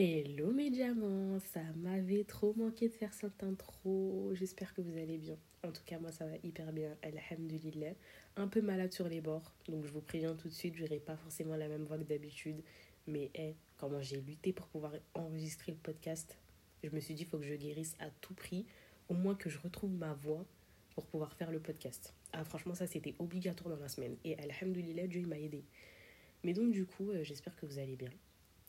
Hello 0.00 0.52
mes 0.52 0.70
diamants, 0.70 1.40
ça 1.40 1.60
m'avait 1.74 2.22
trop 2.22 2.54
manqué 2.54 2.86
de 2.86 2.92
faire 2.92 3.12
cette 3.12 3.42
intro, 3.42 4.30
j'espère 4.32 4.72
que 4.72 4.80
vous 4.80 4.96
allez 4.96 5.18
bien. 5.18 5.36
En 5.64 5.72
tout 5.72 5.82
cas 5.84 5.98
moi 5.98 6.12
ça 6.12 6.24
va 6.24 6.36
hyper 6.44 6.72
bien, 6.72 6.96
alhamdulillah. 7.02 7.94
Un 8.36 8.46
peu 8.46 8.60
malade 8.60 8.92
sur 8.92 9.08
les 9.08 9.20
bords, 9.20 9.52
donc 9.66 9.84
je 9.84 9.90
vous 9.90 10.00
préviens 10.00 10.36
tout 10.36 10.46
de 10.46 10.54
suite, 10.54 10.76
je 10.76 10.84
n'aurai 10.84 11.00
pas 11.00 11.16
forcément 11.16 11.56
la 11.56 11.66
même 11.66 11.82
voix 11.82 11.98
que 11.98 12.04
d'habitude. 12.04 12.62
Mais 13.08 13.32
hey, 13.34 13.56
comment 13.76 14.00
j'ai 14.00 14.20
lutté 14.20 14.52
pour 14.52 14.68
pouvoir 14.68 14.92
enregistrer 15.14 15.72
le 15.72 15.78
podcast, 15.78 16.38
je 16.84 16.90
me 16.90 17.00
suis 17.00 17.14
dit 17.14 17.24
faut 17.24 17.38
que 17.38 17.44
je 17.44 17.54
guérisse 17.54 17.96
à 17.98 18.08
tout 18.20 18.34
prix, 18.34 18.66
au 19.08 19.14
moins 19.14 19.34
que 19.34 19.50
je 19.50 19.58
retrouve 19.58 19.90
ma 19.90 20.12
voix 20.12 20.46
pour 20.94 21.06
pouvoir 21.06 21.34
faire 21.34 21.50
le 21.50 21.58
podcast. 21.58 22.14
Ah 22.32 22.44
franchement 22.44 22.74
ça 22.74 22.86
c'était 22.86 23.16
obligatoire 23.18 23.74
dans 23.74 23.82
la 23.82 23.88
semaine 23.88 24.16
et 24.24 24.38
alhamdulillah 24.38 25.08
Dieu 25.08 25.26
m'a 25.26 25.40
aidé. 25.40 25.64
Mais 26.44 26.52
donc 26.52 26.70
du 26.70 26.86
coup 26.86 27.10
euh, 27.10 27.24
j'espère 27.24 27.56
que 27.56 27.66
vous 27.66 27.80
allez 27.80 27.96
bien. 27.96 28.10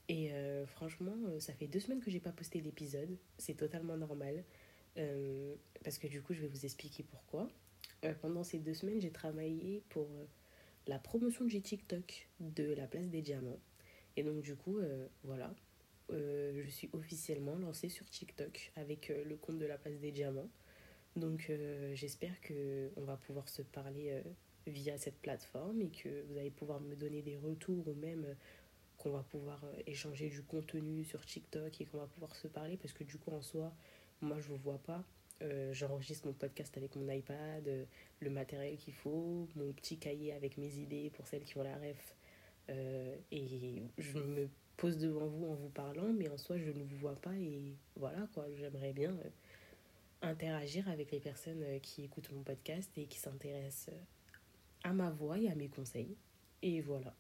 Et 0.09 0.31
euh, 0.33 0.65
franchement, 0.65 1.15
euh, 1.27 1.39
ça 1.39 1.53
fait 1.53 1.67
deux 1.67 1.79
semaines 1.79 2.01
que 2.01 2.09
j'ai 2.09 2.19
pas 2.19 2.31
posté 2.31 2.61
d'épisode. 2.61 3.15
C'est 3.37 3.53
totalement 3.53 3.95
normal. 3.95 4.43
Euh, 4.97 5.55
parce 5.83 5.99
que 5.99 6.07
du 6.07 6.21
coup, 6.23 6.33
je 6.33 6.41
vais 6.41 6.47
vous 6.47 6.65
expliquer 6.65 7.03
pourquoi. 7.03 7.47
pendant 8.21 8.43
ces 8.43 8.57
deux 8.57 8.73
semaines, 8.73 8.99
j'ai 8.99 9.11
travaillé 9.11 9.83
pour 9.89 10.09
la 10.87 10.97
promotion 10.97 11.45
du 11.45 11.61
TikTok 11.61 12.27
de 12.39 12.73
la 12.73 12.87
place 12.87 13.07
des 13.07 13.21
diamants. 13.21 13.59
Et 14.17 14.23
donc, 14.23 14.41
du 14.41 14.55
coup, 14.55 14.79
voilà. 15.23 15.53
je 16.09 16.69
suis 16.69 16.89
officiellement 16.93 17.55
lancée 17.55 17.89
sur 17.89 18.09
TikTok 18.09 18.71
avec 18.75 19.09
le 19.09 19.35
compte 19.37 19.59
de 19.59 19.65
la 19.65 19.77
place 19.77 19.99
des 19.99 20.11
diamants. 20.11 20.49
Donc, 21.15 21.51
j'espère 21.93 22.33
qu'on 22.41 23.03
va 23.03 23.17
pouvoir 23.17 23.47
se 23.47 23.61
parler 23.61 24.23
via 24.65 24.97
cette 24.97 25.19
plateforme 25.19 25.81
et 25.81 25.89
que 25.89 26.23
vous 26.23 26.37
allez 26.37 26.51
pouvoir 26.51 26.81
me 26.81 26.95
donner 26.95 27.21
des 27.21 27.37
retours 27.37 27.87
ou 27.87 27.93
même 27.93 28.25
qu'on 28.99 29.11
va 29.11 29.23
pouvoir 29.23 29.63
euh, 29.63 29.81
échanger 29.87 30.29
du 30.29 30.43
contenu 30.43 31.03
sur 31.03 31.25
TikTok 31.25 31.81
et 31.81 31.85
qu'on 31.85 31.97
va 31.97 32.07
pouvoir 32.07 32.35
se 32.35 32.47
parler 32.47 32.77
parce 32.77 32.93
que 32.93 33.03
du 33.03 33.17
coup 33.17 33.31
en 33.31 33.41
soi 33.41 33.73
moi 34.21 34.39
je 34.39 34.49
vous 34.49 34.57
vois 34.57 34.77
pas. 34.77 35.03
Euh, 35.41 35.73
j'enregistre 35.73 36.27
mon 36.27 36.33
podcast 36.33 36.75
avec 36.77 36.97
mon 36.97 37.09
iPad 37.09 37.65
euh, 37.67 37.85
le 38.19 38.29
matériel 38.29 38.75
qu'il 38.75 38.93
faut 38.93 39.47
mon 39.55 39.71
petit 39.71 39.97
cahier 39.97 40.33
avec 40.33 40.57
mes 40.57 40.75
idées 40.75 41.09
pour 41.11 41.25
celles 41.27 41.43
qui 41.43 41.57
ont 41.57 41.63
la 41.63 41.75
ref 41.75 42.15
et 43.31 43.81
je 43.97 44.19
me 44.19 44.47
pose 44.77 44.99
devant 44.99 45.25
vous 45.25 45.47
en 45.47 45.55
vous 45.55 45.69
parlant 45.69 46.13
mais 46.13 46.29
en 46.29 46.37
soi 46.37 46.55
je 46.59 46.69
ne 46.69 46.83
vous 46.83 46.97
vois 46.97 47.15
pas 47.15 47.33
et 47.33 47.73
voilà 47.95 48.27
quoi. 48.35 48.45
J'aimerais 48.59 48.93
bien 48.93 49.17
interagir 50.21 50.87
avec 50.87 51.09
les 51.09 51.19
personnes 51.19 51.65
qui 51.81 52.03
écoutent 52.03 52.31
mon 52.31 52.43
podcast 52.43 52.91
et 52.95 53.05
qui 53.05 53.17
s'intéressent 53.17 53.95
à 54.83 54.93
ma 54.93 55.09
voix 55.09 55.39
et 55.39 55.49
à 55.49 55.55
mes 55.55 55.69
conseils. 55.69 56.15
Et 56.61 56.81
voilà 56.81 57.15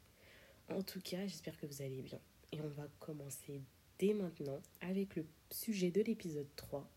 en 0.69 0.81
tout 0.81 1.01
cas, 1.01 1.25
j'espère 1.25 1.57
que 1.57 1.65
vous 1.65 1.81
allez 1.81 2.01
bien. 2.01 2.19
Et 2.51 2.61
on 2.61 2.67
va 2.69 2.87
commencer 2.99 3.61
dès 3.99 4.13
maintenant 4.13 4.61
avec 4.81 5.15
le 5.15 5.25
sujet 5.51 5.91
de 5.91 6.01
l'épisode 6.01 6.47
3 6.55 6.89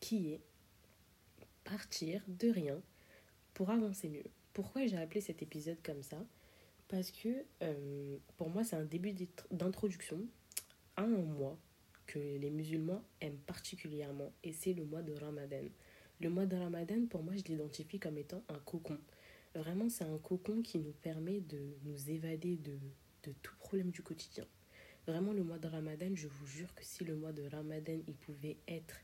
qui 0.00 0.32
est 0.32 0.40
partir 1.64 2.22
de 2.28 2.50
rien 2.50 2.80
pour 3.54 3.70
avancer 3.70 4.08
mieux. 4.08 4.24
Pourquoi 4.52 4.86
j'ai 4.86 4.96
appelé 4.96 5.20
cet 5.20 5.42
épisode 5.42 5.78
comme 5.82 6.02
ça? 6.02 6.18
Parce 6.88 7.10
que 7.10 7.44
euh, 7.62 8.16
pour 8.36 8.48
moi, 8.48 8.64
c'est 8.64 8.76
un 8.76 8.84
début 8.84 9.14
d'introduction 9.50 10.20
à 10.96 11.02
un 11.02 11.06
mois 11.08 11.58
que 12.06 12.18
les 12.18 12.50
musulmans 12.50 13.02
aiment 13.20 13.38
particulièrement 13.46 14.32
et 14.42 14.52
c'est 14.52 14.72
le 14.72 14.84
mois 14.84 15.02
de 15.02 15.12
Ramadan. 15.12 15.64
Le 16.20 16.30
mois 16.30 16.46
de 16.46 16.56
Ramadan, 16.56 17.06
pour 17.06 17.22
moi, 17.22 17.34
je 17.36 17.44
l'identifie 17.44 17.98
comme 17.98 18.18
étant 18.18 18.42
un 18.48 18.58
cocon. 18.60 18.98
Vraiment, 19.54 19.88
c'est 19.88 20.04
un 20.04 20.18
cocon 20.18 20.62
qui 20.62 20.78
nous 20.78 20.92
permet 20.92 21.40
de 21.40 21.60
nous 21.84 22.10
évader 22.10 22.56
de 22.56 22.78
de 23.28 23.34
tout 23.42 23.54
problème 23.56 23.90
du 23.90 24.02
quotidien. 24.02 24.46
Vraiment, 25.06 25.32
le 25.32 25.42
mois 25.42 25.58
de 25.58 25.68
Ramadan, 25.68 26.10
je 26.14 26.28
vous 26.28 26.46
jure 26.46 26.74
que 26.74 26.84
si 26.84 27.04
le 27.04 27.16
mois 27.16 27.32
de 27.32 27.42
Ramadan, 27.48 27.98
il 28.06 28.14
pouvait 28.14 28.56
être 28.66 29.00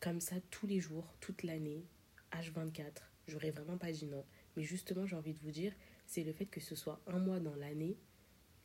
comme 0.00 0.20
ça 0.20 0.36
tous 0.50 0.66
les 0.66 0.80
jours, 0.80 1.14
toute 1.20 1.42
l'année, 1.42 1.84
H24, 2.32 3.02
j'aurais 3.28 3.50
vraiment 3.50 3.78
pas 3.78 3.92
dit 3.92 4.06
non. 4.06 4.24
Mais 4.56 4.62
justement, 4.62 5.06
j'ai 5.06 5.16
envie 5.16 5.34
de 5.34 5.38
vous 5.40 5.50
dire, 5.50 5.72
c'est 6.06 6.24
le 6.24 6.32
fait 6.32 6.46
que 6.46 6.60
ce 6.60 6.74
soit 6.74 7.00
un 7.06 7.18
mois 7.18 7.40
dans 7.40 7.54
l'année 7.54 7.96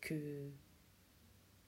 que 0.01 0.49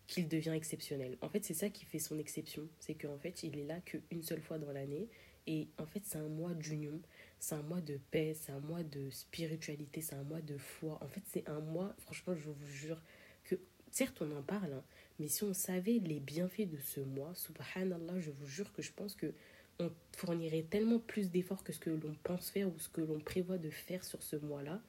qu'il 0.07 0.27
devient 0.27 0.53
exceptionnel. 0.55 1.17
En 1.21 1.29
fait, 1.29 1.45
c'est 1.45 1.53
ça 1.53 1.69
qui 1.69 1.85
fait 1.85 1.99
son 1.99 2.17
exception. 2.17 2.67
C'est 2.79 2.95
qu'en 2.95 3.19
fait, 3.19 3.43
il 3.43 3.59
est 3.59 3.63
là 3.63 3.79
qu'une 3.81 4.23
seule 4.23 4.41
fois 4.41 4.57
dans 4.57 4.71
l'année. 4.71 5.07
Et 5.51 5.67
en 5.79 5.85
fait, 5.87 6.01
c'est 6.05 6.19
un 6.19 6.27
mois 6.27 6.53
d'union, 6.53 7.01
c'est 7.39 7.55
un 7.55 7.63
mois 7.63 7.81
de 7.81 7.99
paix, 8.11 8.35
c'est 8.39 8.51
un 8.51 8.59
mois 8.59 8.83
de 8.83 9.09
spiritualité, 9.09 9.99
c'est 9.99 10.13
un 10.13 10.21
mois 10.21 10.41
de 10.41 10.55
foi. 10.59 10.99
En 11.01 11.07
fait, 11.07 11.23
c'est 11.25 11.49
un 11.49 11.59
mois, 11.59 11.95
franchement, 11.97 12.35
je 12.35 12.51
vous 12.51 12.67
jure 12.67 13.01
que, 13.45 13.55
certes, 13.89 14.21
on 14.21 14.29
en 14.37 14.43
parle, 14.43 14.73
hein, 14.73 14.83
mais 15.17 15.27
si 15.27 15.43
on 15.43 15.55
savait 15.55 15.97
les 15.97 16.19
bienfaits 16.19 16.69
de 16.69 16.77
ce 16.77 16.99
mois, 16.99 17.33
subhanallah, 17.33 18.19
je 18.19 18.29
vous 18.29 18.45
jure 18.45 18.71
que 18.73 18.83
je 18.83 18.91
pense 18.91 19.15
que 19.15 19.33
on 19.79 19.91
fournirait 20.15 20.67
tellement 20.69 20.99
plus 20.99 21.31
d'efforts 21.31 21.63
que 21.63 21.73
ce 21.73 21.79
que 21.79 21.89
l'on 21.89 22.13
pense 22.23 22.51
faire 22.51 22.67
ou 22.67 22.77
ce 22.77 22.89
que 22.89 23.01
l'on 23.01 23.19
prévoit 23.19 23.57
de 23.57 23.71
faire 23.71 24.03
sur 24.03 24.21
ce 24.21 24.35
mois-là. 24.35 24.79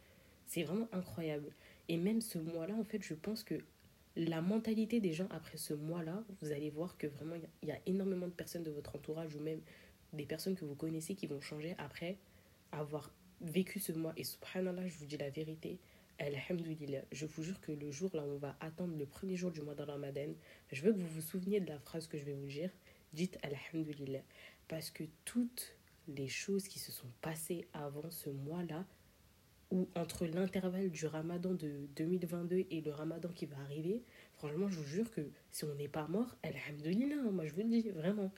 C'est 0.47 0.65
vraiment 0.65 0.89
incroyable. 0.93 1.53
Et 1.89 1.97
même 1.97 2.21
ce 2.21 2.37
mois-là, 2.37 2.75
en 2.75 2.85
fait, 2.85 3.03
je 3.03 3.15
pense 3.15 3.45
que 3.45 3.55
la 4.17 4.43
mentalité 4.43 5.01
des 5.01 5.13
gens 5.13 5.29
après 5.31 5.57
ce 5.57 5.73
mois-là, 5.73 6.23
vous 6.43 6.53
allez 6.53 6.69
voir 6.69 6.99
que 6.99 7.07
vraiment, 7.07 7.37
il 7.63 7.69
y, 7.69 7.73
a 7.73 7.79
énormément 7.87 8.27
de 8.27 8.33
personnes 8.33 8.65
de 8.65 8.71
votre 8.71 8.97
entourage 8.97 9.35
ou 9.37 9.41
même 9.41 9.61
des 10.13 10.27
personnes 10.27 10.57
que 10.57 10.65
vous 10.65 10.75
connaissez 10.75 11.15
qui 11.15 11.27
vont 11.27 11.41
changer 11.41 11.75
après 11.79 12.17
avoir 12.73 13.13
vécu 13.41 13.79
ce 13.79 13.93
mois. 13.93 14.13
Et 14.17 14.25
subhanallah, 14.25 14.87
je 14.89 14.97
vous 14.99 15.07
dis 15.07 15.17
la 15.17 15.31
vérité, 15.31 15.79
alhamdulillah, 16.19 17.03
je 17.13 17.27
vous 17.27 17.43
jure 17.43 17.61
que 17.61 17.73
le 17.73 17.91
jour 17.91 18.11
là 18.15 18.23
on 18.23 18.37
va 18.37 18.57
attendre 18.61 18.97
le 18.97 19.07
premier 19.07 19.37
jour 19.37 19.51
du 19.51 19.63
mois 19.63 19.75
de 19.75 19.83
Ramadan, 19.83 20.29
je 20.71 20.83
veux 20.83 20.93
que 20.93 20.99
vous 20.99 21.09
vous 21.09 21.23
souveniez 21.23 21.61
de 21.61 21.69
la 21.69 21.79
phrase 21.79 22.07
que 22.07 22.19
je 22.19 22.25
vais 22.25 22.35
vous 22.35 22.47
dire. 22.47 22.71
Dites 23.13 23.39
alhamdulillah. 23.43 24.23
Parce 24.69 24.91
que 24.91 25.05
toutes 25.25 25.75
les 26.07 26.29
choses 26.29 26.69
qui 26.69 26.79
se 26.79 26.93
sont 26.93 27.11
passées 27.21 27.67
avant 27.73 28.09
ce 28.11 28.31
mois-là, 28.31 28.85
ou 29.71 29.89
entre 29.95 30.27
l'intervalle 30.27 30.91
du 30.91 31.07
ramadan 31.07 31.55
de 31.55 31.87
2022 31.97 32.67
et 32.71 32.81
le 32.81 32.91
ramadan 32.91 33.29
qui 33.29 33.47
va 33.47 33.57
arriver, 33.61 34.03
franchement, 34.35 34.69
je 34.69 34.77
vous 34.77 34.85
jure 34.85 35.11
que 35.11 35.21
si 35.53 35.65
on 35.65 35.75
n'est 35.75 35.89
pas 35.89 36.09
mort, 36.09 36.37
alhamdulillah, 36.43 37.31
moi 37.31 37.47
je 37.47 37.55
vous 37.55 37.63
le 37.63 37.69
dis, 37.69 37.89
vraiment. 37.91 38.33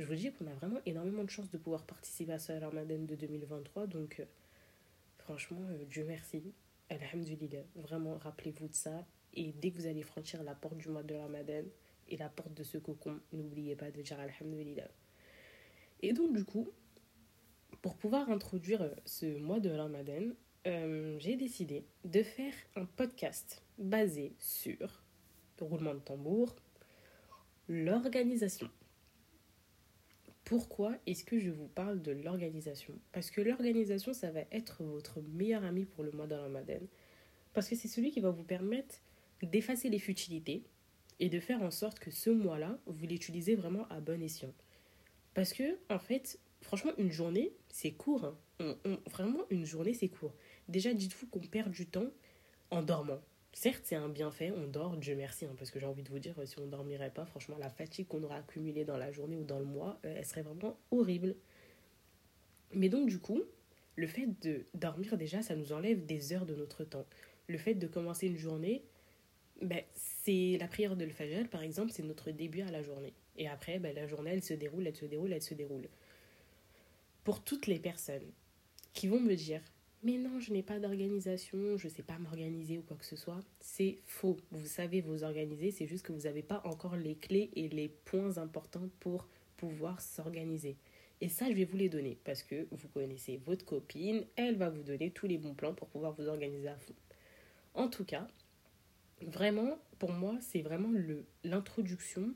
Je 0.00 0.06
vous 0.06 0.14
dis 0.14 0.32
qu'on 0.32 0.46
a 0.46 0.54
vraiment 0.54 0.80
énormément 0.86 1.24
de 1.24 1.28
chance 1.28 1.50
de 1.50 1.58
pouvoir 1.58 1.84
participer 1.84 2.32
à 2.32 2.38
ce 2.38 2.52
Ramadan 2.52 3.00
de 3.00 3.14
2023. 3.16 3.86
Donc, 3.86 4.18
euh, 4.18 4.24
franchement, 5.18 5.60
euh, 5.68 5.84
Dieu 5.84 6.06
merci. 6.08 6.54
Alhamdulillah. 6.88 7.64
Vraiment, 7.74 8.16
rappelez-vous 8.16 8.68
de 8.68 8.74
ça. 8.74 9.04
Et 9.34 9.52
dès 9.52 9.70
que 9.70 9.76
vous 9.76 9.86
allez 9.86 10.02
franchir 10.02 10.42
la 10.42 10.54
porte 10.54 10.78
du 10.78 10.88
mois 10.88 11.02
de 11.02 11.14
Ramadan 11.14 11.64
et 12.08 12.16
la 12.16 12.30
porte 12.30 12.54
de 12.54 12.62
ce 12.62 12.78
cocon, 12.78 13.20
n'oubliez 13.34 13.76
pas 13.76 13.90
de 13.90 14.00
dire 14.00 14.18
Alhamdulillah. 14.18 14.88
Et 16.00 16.14
donc, 16.14 16.34
du 16.34 16.46
coup, 16.46 16.70
pour 17.82 17.94
pouvoir 17.94 18.30
introduire 18.30 18.80
euh, 18.80 18.94
ce 19.04 19.38
mois 19.38 19.60
de 19.60 19.68
Ramadan, 19.68 20.30
j'ai 20.64 21.36
décidé 21.36 21.84
de 22.04 22.22
faire 22.22 22.54
un 22.76 22.86
podcast 22.86 23.62
basé 23.78 24.34
sur, 24.38 25.02
roulement 25.60 25.94
de 25.94 26.00
tambour, 26.00 26.56
l'organisation. 27.68 28.70
Pourquoi 30.50 30.96
est-ce 31.06 31.22
que 31.22 31.38
je 31.38 31.48
vous 31.48 31.68
parle 31.68 32.02
de 32.02 32.10
l'organisation? 32.10 32.98
Parce 33.12 33.30
que 33.30 33.40
l'organisation, 33.40 34.12
ça 34.12 34.32
va 34.32 34.40
être 34.50 34.82
votre 34.82 35.20
meilleur 35.20 35.62
ami 35.62 35.84
pour 35.84 36.02
le 36.02 36.10
mois 36.10 36.26
de 36.26 36.34
Ramadan. 36.34 36.80
Parce 37.52 37.68
que 37.68 37.76
c'est 37.76 37.86
celui 37.86 38.10
qui 38.10 38.18
va 38.18 38.30
vous 38.30 38.42
permettre 38.42 38.96
d'effacer 39.44 39.88
les 39.88 40.00
futilités 40.00 40.64
et 41.20 41.28
de 41.28 41.38
faire 41.38 41.62
en 41.62 41.70
sorte 41.70 42.00
que 42.00 42.10
ce 42.10 42.30
mois-là, 42.30 42.80
vous 42.86 43.06
l'utilisez 43.06 43.54
vraiment 43.54 43.86
à 43.90 44.00
bon 44.00 44.20
escient. 44.20 44.52
Parce 45.34 45.52
que, 45.52 45.78
en 45.88 46.00
fait, 46.00 46.40
franchement, 46.62 46.94
une 46.98 47.12
journée, 47.12 47.52
c'est 47.68 47.92
court. 47.92 48.34
Hein. 48.58 48.76
vraiment, 49.08 49.44
une 49.50 49.64
journée, 49.64 49.94
c'est 49.94 50.08
court. 50.08 50.34
Déjà, 50.66 50.92
dites-vous 50.92 51.28
qu'on 51.28 51.38
perd 51.38 51.70
du 51.70 51.86
temps 51.86 52.10
en 52.72 52.82
dormant. 52.82 53.20
Certes, 53.52 53.82
c'est 53.84 53.96
un 53.96 54.08
bienfait, 54.08 54.52
on 54.56 54.68
dort, 54.68 54.96
Dieu 54.96 55.16
merci, 55.16 55.44
hein, 55.44 55.54
parce 55.58 55.70
que 55.70 55.80
j'ai 55.80 55.86
envie 55.86 56.04
de 56.04 56.08
vous 56.08 56.20
dire, 56.20 56.34
si 56.44 56.58
on 56.58 56.66
ne 56.66 56.70
dormirait 56.70 57.10
pas, 57.10 57.26
franchement, 57.26 57.56
la 57.58 57.68
fatigue 57.68 58.06
qu'on 58.06 58.22
aura 58.22 58.36
accumulée 58.36 58.84
dans 58.84 58.96
la 58.96 59.10
journée 59.10 59.36
ou 59.36 59.44
dans 59.44 59.58
le 59.58 59.64
mois, 59.64 59.98
euh, 60.04 60.14
elle 60.18 60.24
serait 60.24 60.42
vraiment 60.42 60.78
horrible. 60.92 61.34
Mais 62.72 62.88
donc, 62.88 63.08
du 63.08 63.18
coup, 63.18 63.42
le 63.96 64.06
fait 64.06 64.28
de 64.40 64.64
dormir, 64.74 65.16
déjà, 65.18 65.42
ça 65.42 65.56
nous 65.56 65.72
enlève 65.72 66.06
des 66.06 66.32
heures 66.32 66.46
de 66.46 66.54
notre 66.54 66.84
temps. 66.84 67.06
Le 67.48 67.58
fait 67.58 67.74
de 67.74 67.88
commencer 67.88 68.28
une 68.28 68.38
journée, 68.38 68.84
ben, 69.60 69.82
c'est 69.94 70.56
la 70.58 70.68
prière 70.68 70.96
de 70.96 71.04
l'Fajr, 71.04 71.48
par 71.48 71.62
exemple, 71.62 71.90
c'est 71.90 72.04
notre 72.04 72.30
début 72.30 72.62
à 72.62 72.70
la 72.70 72.82
journée. 72.82 73.12
Et 73.36 73.48
après, 73.48 73.80
ben, 73.80 73.94
la 73.94 74.06
journée, 74.06 74.30
elle 74.30 74.44
se 74.44 74.54
déroule, 74.54 74.86
elle 74.86 74.96
se 74.96 75.04
déroule, 75.06 75.32
elle 75.32 75.42
se 75.42 75.54
déroule. 75.54 75.88
Pour 77.24 77.42
toutes 77.42 77.66
les 77.66 77.80
personnes 77.80 78.30
qui 78.92 79.08
vont 79.08 79.20
me 79.20 79.34
dire, 79.34 79.60
mais 80.02 80.16
non, 80.16 80.40
je 80.40 80.52
n'ai 80.52 80.62
pas 80.62 80.78
d'organisation, 80.78 81.76
je 81.76 81.86
ne 81.86 81.92
sais 81.92 82.02
pas 82.02 82.18
m'organiser 82.18 82.78
ou 82.78 82.82
quoi 82.82 82.96
que 82.96 83.04
ce 83.04 83.16
soit. 83.16 83.40
C'est 83.60 83.98
faux. 84.06 84.38
Vous 84.50 84.66
savez 84.66 85.00
vous 85.02 85.24
organiser, 85.24 85.70
c'est 85.70 85.86
juste 85.86 86.06
que 86.06 86.12
vous 86.12 86.22
n'avez 86.22 86.42
pas 86.42 86.62
encore 86.64 86.96
les 86.96 87.16
clés 87.16 87.50
et 87.54 87.68
les 87.68 87.88
points 87.88 88.38
importants 88.38 88.88
pour 89.00 89.26
pouvoir 89.58 90.00
s'organiser. 90.00 90.76
Et 91.20 91.28
ça, 91.28 91.50
je 91.50 91.54
vais 91.54 91.66
vous 91.66 91.76
les 91.76 91.90
donner 91.90 92.18
parce 92.24 92.42
que 92.42 92.66
vous 92.70 92.88
connaissez 92.88 93.36
votre 93.44 93.66
copine, 93.66 94.24
elle 94.36 94.56
va 94.56 94.70
vous 94.70 94.82
donner 94.82 95.10
tous 95.10 95.26
les 95.26 95.36
bons 95.36 95.54
plans 95.54 95.74
pour 95.74 95.88
pouvoir 95.88 96.12
vous 96.12 96.28
organiser 96.28 96.68
à 96.68 96.78
fond. 96.78 96.94
En 97.74 97.88
tout 97.88 98.04
cas, 98.04 98.26
vraiment, 99.20 99.78
pour 99.98 100.12
moi, 100.12 100.38
c'est 100.40 100.62
vraiment 100.62 100.90
l'introduction 101.44 102.32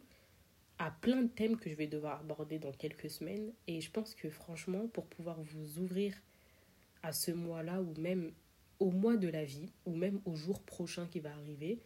à 0.78 0.90
plein 0.90 1.22
de 1.22 1.28
thèmes 1.28 1.56
que 1.56 1.70
je 1.70 1.74
vais 1.74 1.86
devoir 1.86 2.20
aborder 2.20 2.58
dans 2.58 2.72
quelques 2.72 3.08
semaines. 3.08 3.52
Et 3.66 3.80
je 3.80 3.90
pense 3.90 4.14
que 4.14 4.28
franchement, 4.28 4.86
pour 4.88 5.06
pouvoir 5.06 5.40
vous 5.40 5.78
ouvrir 5.78 6.14
à 7.04 7.12
ce 7.12 7.30
mois-là, 7.30 7.82
ou 7.82 7.94
même 8.00 8.32
au 8.80 8.90
mois 8.90 9.16
de 9.16 9.28
la 9.28 9.44
vie, 9.44 9.70
ou 9.84 9.94
même 9.94 10.20
au 10.24 10.34
jour 10.34 10.62
prochain 10.62 11.06
qui 11.06 11.20
va 11.20 11.32
arriver, 11.32 11.78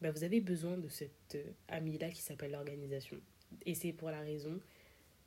ben 0.00 0.12
vous 0.12 0.24
avez 0.24 0.40
besoin 0.40 0.76
de 0.76 0.88
cette 0.88 1.34
euh, 1.34 1.50
amie-là 1.68 2.10
qui 2.10 2.20
s'appelle 2.20 2.52
l'organisation. 2.52 3.16
Et 3.64 3.74
c'est 3.74 3.92
pour 3.92 4.10
la 4.10 4.20
raison 4.20 4.60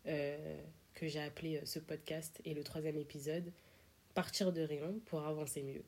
euh, 0.05 0.61
que 0.93 1.07
j'ai 1.07 1.19
appelé 1.19 1.57
euh, 1.57 1.65
ce 1.65 1.79
podcast 1.79 2.39
et 2.45 2.53
le 2.53 2.63
troisième 2.63 2.97
épisode 2.97 3.51
Partir 4.13 4.53
de 4.53 4.61
rien 4.61 4.93
pour 5.05 5.25
avancer 5.25 5.63
mieux. 5.63 5.83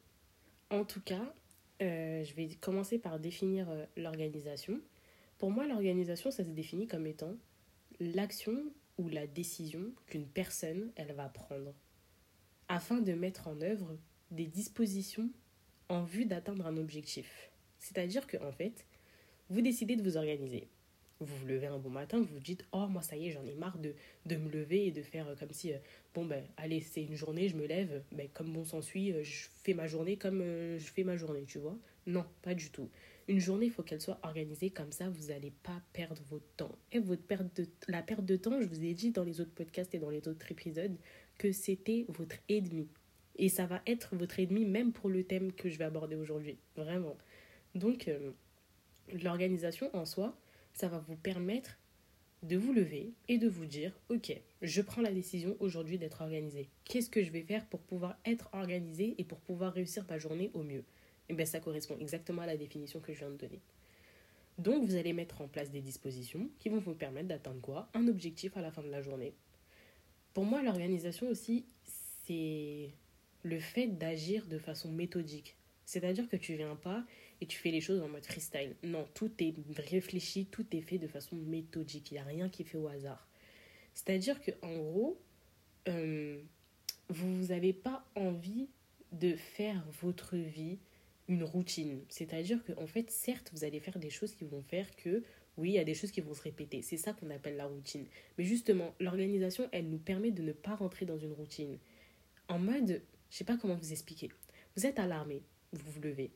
En 0.69 0.83
tout 0.83 1.01
cas, 1.01 1.33
je 1.79 2.33
vais 2.35 2.47
commencer 2.61 2.97
par 2.97 3.19
définir 3.19 3.67
l'organisation. 3.97 4.79
Pour 5.37 5.51
moi, 5.51 5.67
l'organisation, 5.67 6.31
ça 6.31 6.45
se 6.45 6.49
définit 6.49 6.87
comme 6.87 7.05
étant 7.05 7.35
l'action 7.99 8.57
ou 8.97 9.09
la 9.09 9.27
décision 9.27 9.91
qu'une 10.07 10.25
personne, 10.25 10.93
elle 10.95 11.11
va 11.11 11.27
prendre 11.27 11.73
afin 12.67 12.99
de 12.99 13.13
mettre 13.13 13.47
en 13.47 13.61
œuvre 13.61 13.97
des 14.31 14.47
dispositions 14.47 15.29
en 15.89 16.03
vue 16.03 16.25
d'atteindre 16.25 16.65
un 16.65 16.77
objectif. 16.77 17.51
C'est-à-dire 17.79 18.27
que 18.27 18.37
en 18.37 18.51
fait, 18.51 18.85
vous 19.49 19.61
décidez 19.61 19.95
de 19.95 20.03
vous 20.03 20.17
organiser. 20.17 20.67
Vous 21.19 21.37
vous 21.37 21.45
levez 21.45 21.67
un 21.67 21.77
bon 21.77 21.89
matin, 21.89 22.17
vous 22.17 22.33
vous 22.33 22.39
dites 22.39 22.65
Oh, 22.71 22.87
moi, 22.87 23.01
ça 23.01 23.15
y 23.15 23.27
est, 23.27 23.31
j'en 23.31 23.45
ai 23.45 23.53
marre 23.53 23.77
de, 23.77 23.93
de 24.25 24.35
me 24.35 24.49
lever 24.49 24.87
et 24.87 24.91
de 24.91 25.01
faire 25.01 25.27
euh, 25.27 25.35
comme 25.35 25.51
si, 25.51 25.71
euh, 25.71 25.77
bon, 26.13 26.25
ben, 26.25 26.43
allez, 26.57 26.81
c'est 26.81 27.03
une 27.03 27.15
journée, 27.15 27.47
je 27.47 27.55
me 27.55 27.65
lève, 27.65 28.03
ben, 28.11 28.27
comme 28.33 28.51
bon 28.51 28.65
s'ensuit, 28.65 29.13
euh, 29.13 29.23
je 29.23 29.47
fais 29.63 29.73
ma 29.73 29.87
journée 29.87 30.17
comme 30.17 30.41
je 30.41 30.91
fais 30.93 31.03
ma 31.03 31.15
journée, 31.15 31.43
tu 31.45 31.59
vois? 31.59 31.77
Non, 32.07 32.25
pas 32.41 32.53
du 32.53 32.69
tout. 32.71 32.89
Une 33.29 33.39
journée, 33.39 33.67
il 33.67 33.71
faut 33.71 33.83
qu'elle 33.83 34.01
soit 34.01 34.19
organisée 34.23 34.69
comme 34.69 34.91
ça, 34.91 35.07
vous 35.07 35.27
n'allez 35.27 35.51
pas 35.63 35.81
perdre 35.93 36.21
votre 36.29 36.47
temps. 36.57 36.75
Et 36.91 36.99
votre 36.99 37.23
perte 37.23 37.61
la 37.87 38.01
perte 38.01 38.25
de 38.25 38.35
temps, 38.35 38.59
je 38.59 38.67
vous 38.67 38.83
ai 38.83 38.93
dit 38.93 39.11
dans 39.11 39.23
les 39.23 39.39
autres 39.39 39.53
podcasts 39.53 39.95
et 39.95 39.99
dans 39.99 40.09
les 40.09 40.27
autres 40.27 40.51
épisodes 40.51 40.97
que 41.37 41.51
c'était 41.51 42.05
votre 42.09 42.35
ennemi. 42.49 42.87
Et 43.35 43.49
ça 43.49 43.65
va 43.65 43.81
être 43.87 44.15
votre 44.15 44.39
ennemi 44.39 44.65
même 44.65 44.91
pour 44.91 45.09
le 45.09 45.23
thème 45.23 45.51
que 45.51 45.69
je 45.69 45.77
vais 45.77 45.85
aborder 45.85 46.15
aujourd'hui. 46.15 46.57
Vraiment. 46.75 47.17
Donc, 47.75 48.07
euh, 48.07 48.31
l'organisation 49.23 49.89
en 49.95 50.05
soi, 50.05 50.37
ça 50.73 50.87
va 50.87 50.99
vous 50.99 51.15
permettre 51.15 51.77
de 52.43 52.57
vous 52.57 52.73
lever 52.73 53.13
et 53.29 53.37
de 53.37 53.47
vous 53.47 53.65
dire, 53.65 53.97
ok, 54.09 54.37
je 54.61 54.81
prends 54.81 55.01
la 55.01 55.13
décision 55.13 55.55
aujourd'hui 55.59 55.97
d'être 55.97 56.21
organisé. 56.21 56.69
Qu'est-ce 56.83 57.09
que 57.09 57.23
je 57.23 57.31
vais 57.31 57.41
faire 57.41 57.65
pour 57.67 57.79
pouvoir 57.79 58.17
être 58.25 58.49
organisé 58.51 59.15
et 59.17 59.23
pour 59.23 59.39
pouvoir 59.39 59.73
réussir 59.73 60.05
ma 60.09 60.17
journée 60.17 60.51
au 60.53 60.61
mieux? 60.61 60.83
Et 61.29 61.31
eh 61.31 61.33
bien 61.35 61.45
ça 61.45 61.61
correspond 61.61 61.97
exactement 61.99 62.41
à 62.41 62.45
la 62.45 62.57
définition 62.57 62.99
que 62.99 63.13
je 63.13 63.19
viens 63.19 63.29
de 63.29 63.37
donner. 63.37 63.61
Donc 64.57 64.83
vous 64.83 64.95
allez 64.95 65.13
mettre 65.13 65.41
en 65.41 65.47
place 65.47 65.71
des 65.71 65.79
dispositions 65.79 66.49
qui 66.59 66.67
vont 66.67 66.79
vous 66.79 66.93
permettre 66.93 67.29
d'atteindre 67.29 67.61
quoi? 67.61 67.87
Un 67.93 68.07
objectif 68.09 68.57
à 68.57 68.61
la 68.61 68.71
fin 68.71 68.83
de 68.83 68.89
la 68.89 69.01
journée. 69.01 69.33
Pour 70.33 70.45
moi, 70.45 70.61
l'organisation 70.63 71.27
aussi, 71.29 71.65
c'est 72.25 72.89
le 73.43 73.59
fait 73.59 73.87
d'agir 73.87 74.47
de 74.47 74.57
façon 74.57 74.91
méthodique. 74.91 75.57
C'est-à-dire 75.85 76.27
que 76.29 76.37
tu 76.37 76.55
viens 76.55 76.75
pas 76.75 77.05
et 77.41 77.45
tu 77.45 77.57
fais 77.57 77.71
les 77.71 77.81
choses 77.81 78.01
en 78.01 78.07
mode 78.07 78.25
freestyle. 78.25 78.75
Non, 78.83 79.07
tout 79.13 79.31
est 79.39 79.53
réfléchi, 79.77 80.45
tout 80.45 80.65
est 80.75 80.81
fait 80.81 80.97
de 80.97 81.07
façon 81.07 81.35
méthodique. 81.35 82.11
Il 82.11 82.15
n'y 82.15 82.19
a 82.19 82.23
rien 82.23 82.49
qui 82.49 82.63
est 82.63 82.65
fait 82.65 82.77
au 82.77 82.87
hasard. 82.87 83.27
C'est-à-dire 83.93 84.41
que 84.41 84.51
en 84.61 84.75
gros, 84.75 85.21
euh, 85.87 86.41
vous 87.09 87.47
n'avez 87.47 87.73
pas 87.73 88.05
envie 88.15 88.69
de 89.11 89.35
faire 89.35 89.85
votre 90.01 90.37
vie 90.37 90.79
une 91.27 91.43
routine. 91.43 92.01
C'est-à-dire 92.09 92.63
qu'en 92.65 92.87
fait, 92.87 93.09
certes, 93.11 93.51
vous 93.53 93.63
allez 93.63 93.79
faire 93.79 93.99
des 93.99 94.09
choses 94.09 94.33
qui 94.33 94.45
vont 94.45 94.61
faire 94.61 94.93
que, 94.95 95.23
oui, 95.57 95.69
il 95.69 95.73
y 95.73 95.79
a 95.79 95.83
des 95.83 95.93
choses 95.93 96.11
qui 96.11 96.21
vont 96.21 96.33
se 96.33 96.41
répéter. 96.41 96.81
C'est 96.81 96.97
ça 96.97 97.13
qu'on 97.13 97.29
appelle 97.29 97.55
la 97.55 97.65
routine. 97.65 98.05
Mais 98.37 98.43
justement, 98.43 98.93
l'organisation, 98.99 99.69
elle 99.71 99.89
nous 99.89 99.99
permet 99.99 100.31
de 100.31 100.41
ne 100.41 100.51
pas 100.51 100.75
rentrer 100.75 101.05
dans 101.05 101.17
une 101.17 101.33
routine. 101.33 101.77
En 102.47 102.59
mode, 102.59 103.01
je 103.29 103.37
sais 103.37 103.43
pas 103.43 103.57
comment 103.57 103.75
vous 103.75 103.91
expliquer. 103.91 104.29
Vous 104.75 104.85
êtes 104.85 104.99
à 104.99 105.05
l'armée, 105.05 105.43
vous 105.71 105.91
vous 105.91 106.01
levez. 106.01 106.31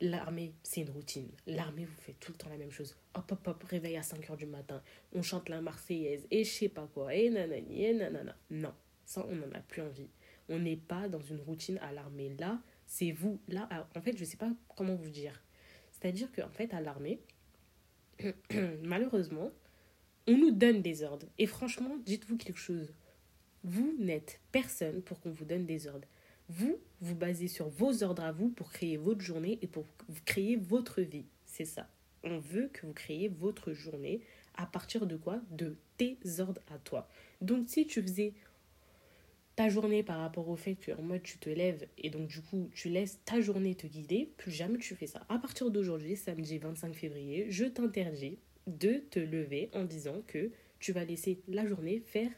L'armée, 0.00 0.52
c'est 0.62 0.82
une 0.82 0.90
routine. 0.90 1.28
L'armée, 1.46 1.84
vous 1.84 2.00
fait 2.00 2.14
tout 2.20 2.30
le 2.30 2.38
temps 2.38 2.48
la 2.48 2.56
même 2.56 2.70
chose. 2.70 2.96
Hop, 3.14 3.32
hop, 3.32 3.48
hop, 3.48 3.62
réveil 3.64 3.96
à 3.96 4.02
5 4.02 4.30
heures 4.30 4.36
du 4.36 4.46
matin. 4.46 4.80
On 5.12 5.22
chante 5.22 5.48
la 5.48 5.60
Marseillaise 5.60 6.26
et 6.30 6.44
je 6.44 6.50
sais 6.50 6.68
pas 6.68 6.88
quoi. 6.94 7.14
Et 7.14 7.30
nanani, 7.30 7.84
et 7.84 7.94
nanana. 7.94 8.36
Non, 8.50 8.72
ça, 9.04 9.26
on 9.28 9.34
n'en 9.34 9.50
a 9.52 9.60
plus 9.60 9.82
envie. 9.82 10.08
On 10.48 10.58
n'est 10.60 10.76
pas 10.76 11.08
dans 11.08 11.20
une 11.20 11.40
routine 11.40 11.78
à 11.78 11.92
l'armée. 11.92 12.36
Là, 12.38 12.60
c'est 12.86 13.10
vous. 13.10 13.40
Là, 13.48 13.68
en 13.96 14.00
fait, 14.00 14.16
je 14.16 14.24
sais 14.24 14.36
pas 14.36 14.52
comment 14.76 14.94
vous 14.94 15.10
dire. 15.10 15.42
C'est-à-dire 15.90 16.30
qu'en 16.30 16.50
fait, 16.50 16.72
à 16.72 16.80
l'armée, 16.80 17.20
malheureusement, 18.82 19.50
on 20.26 20.36
nous 20.36 20.50
donne 20.50 20.82
des 20.82 21.02
ordres. 21.02 21.26
Et 21.38 21.46
franchement, 21.46 21.96
dites-vous 22.04 22.36
quelque 22.36 22.58
chose. 22.58 22.92
Vous 23.64 23.94
n'êtes 23.98 24.40
personne 24.52 25.02
pour 25.02 25.20
qu'on 25.20 25.30
vous 25.30 25.44
donne 25.44 25.66
des 25.66 25.86
ordres. 25.86 26.08
Vous, 26.48 26.78
vous 27.00 27.14
basez 27.14 27.48
sur 27.48 27.68
vos 27.68 28.02
ordres 28.02 28.22
à 28.22 28.32
vous 28.32 28.48
pour 28.48 28.70
créer 28.70 28.96
votre 28.96 29.20
journée 29.20 29.58
et 29.62 29.66
pour 29.66 29.84
créer 30.24 30.56
votre 30.56 31.02
vie. 31.02 31.26
C'est 31.44 31.64
ça. 31.64 31.88
On 32.24 32.38
veut 32.38 32.68
que 32.72 32.86
vous 32.86 32.92
créiez 32.92 33.28
votre 33.28 33.72
journée 33.72 34.20
à 34.54 34.66
partir 34.66 35.06
de 35.06 35.16
quoi? 35.16 35.40
De 35.50 35.76
tes 35.96 36.18
ordres 36.38 36.62
à 36.72 36.78
toi. 36.78 37.08
Donc 37.40 37.68
si 37.68 37.86
tu 37.86 38.02
faisais 38.02 38.32
ta 39.58 39.68
journée 39.68 40.04
par 40.04 40.20
rapport 40.20 40.48
au 40.48 40.54
fait 40.54 40.76
que 40.76 40.92
tu 41.16 41.38
te 41.38 41.50
lèves 41.50 41.88
et 41.98 42.10
donc 42.10 42.28
du 42.28 42.40
coup 42.40 42.70
tu 42.72 42.88
laisses 42.88 43.18
ta 43.24 43.40
journée 43.40 43.74
te 43.74 43.88
guider, 43.88 44.32
plus 44.36 44.52
jamais 44.52 44.78
tu 44.78 44.94
fais 44.94 45.08
ça. 45.08 45.26
À 45.28 45.36
partir 45.36 45.72
d'aujourd'hui, 45.72 46.14
samedi 46.14 46.58
25 46.58 46.94
février, 46.94 47.50
je 47.50 47.64
t'interdis 47.64 48.38
de 48.68 48.98
te 49.10 49.18
lever 49.18 49.68
en 49.74 49.82
disant 49.82 50.22
que 50.28 50.52
tu 50.78 50.92
vas 50.92 51.04
laisser 51.04 51.42
la 51.48 51.66
journée 51.66 51.98
faire 52.06 52.30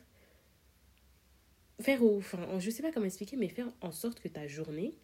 faire 1.79 2.03
au 2.03 2.17
enfin 2.17 2.59
je 2.59 2.71
sais 2.71 2.83
pas 2.83 2.91
comment 2.91 3.05
expliquer 3.05 3.37
mais 3.37 3.49
faire 3.49 3.69
en 3.83 3.93
sorte 3.93 4.21
que 4.21 4.29
ta 4.29 4.47
journée 4.47 4.95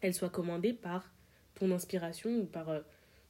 elle 0.00 0.14
soit 0.14 0.30
commandée 0.30 0.72
par 0.72 1.14
ton 1.54 1.70
inspiration 1.70 2.36
ou 2.36 2.46
par 2.46 2.68
euh, 2.68 2.80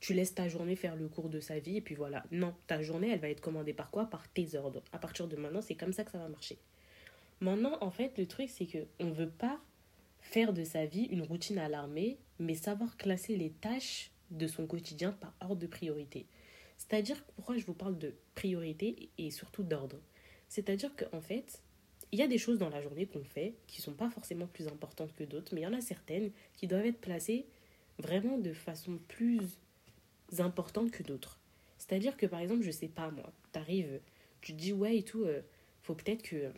tu 0.00 0.14
laisses 0.14 0.34
ta 0.34 0.48
journée 0.48 0.76
faire 0.76 0.96
le 0.96 1.08
cours 1.08 1.28
de 1.28 1.40
sa 1.40 1.58
vie 1.58 1.76
et 1.76 1.80
puis 1.82 1.94
voilà. 1.94 2.24
Non, 2.30 2.54
ta 2.68 2.80
journée 2.80 3.10
elle 3.10 3.20
va 3.20 3.28
être 3.28 3.42
commandée 3.42 3.74
par 3.74 3.90
quoi? 3.90 4.06
Par 4.06 4.28
tes 4.28 4.54
ordres. 4.54 4.82
À 4.92 4.98
partir 4.98 5.28
de 5.28 5.36
maintenant, 5.36 5.60
c'est 5.60 5.74
comme 5.74 5.92
ça 5.92 6.04
que 6.04 6.10
ça 6.10 6.18
va 6.18 6.28
marcher. 6.28 6.58
Maintenant, 7.40 7.78
en 7.80 7.90
fait, 7.90 8.18
le 8.18 8.26
truc, 8.26 8.48
c'est 8.50 8.66
que 8.66 8.86
on 8.98 9.10
veut 9.10 9.30
pas 9.30 9.60
faire 10.20 10.52
de 10.52 10.64
sa 10.64 10.86
vie 10.86 11.04
une 11.04 11.22
routine 11.22 11.58
à 11.58 11.68
l'armée, 11.68 12.18
mais 12.38 12.54
savoir 12.54 12.96
classer 12.96 13.36
les 13.36 13.50
tâches 13.50 14.10
de 14.30 14.46
son 14.46 14.66
quotidien 14.66 15.12
par 15.12 15.34
ordre 15.40 15.56
de 15.56 15.66
priorité. 15.66 16.26
C'est-à-dire, 16.76 17.22
pourquoi 17.36 17.56
je 17.56 17.64
vous 17.64 17.74
parle 17.74 17.98
de 17.98 18.14
priorité 18.34 19.10
et 19.18 19.30
surtout 19.30 19.62
d'ordre? 19.62 20.00
C'est-à-dire 20.48 20.94
qu'en 20.96 21.20
fait, 21.20 21.62
il 22.12 22.18
y 22.18 22.22
a 22.22 22.26
des 22.26 22.38
choses 22.38 22.58
dans 22.58 22.70
la 22.70 22.80
journée 22.82 23.06
qu'on 23.06 23.24
fait 23.24 23.54
qui 23.66 23.82
sont 23.82 23.92
pas 23.92 24.10
forcément 24.10 24.46
plus 24.46 24.68
importantes 24.68 25.14
que 25.14 25.24
d'autres, 25.24 25.54
mais 25.54 25.60
il 25.62 25.64
y 25.64 25.66
en 25.66 25.74
a 25.74 25.80
certaines 25.80 26.30
qui 26.54 26.66
doivent 26.66 26.86
être 26.86 27.00
placées 27.00 27.46
vraiment 27.98 28.38
de 28.38 28.52
façon 28.52 28.98
plus 29.08 29.58
importante 30.38 30.90
que 30.90 31.02
d'autres. 31.02 31.38
C'est-à-dire 31.78 32.16
que 32.16 32.26
par 32.26 32.40
exemple, 32.40 32.62
je 32.62 32.70
sais 32.70 32.88
pas 32.88 33.10
moi, 33.10 33.32
tu 33.52 33.58
arrives, 33.58 34.00
tu 34.40 34.52
te 34.52 34.58
dis 34.58 34.72
ouais 34.72 34.98
et 34.98 35.02
tout, 35.02 35.24
euh, 35.24 35.42
faut 35.82 35.94
peut-être 35.94 36.22
que 36.22 36.50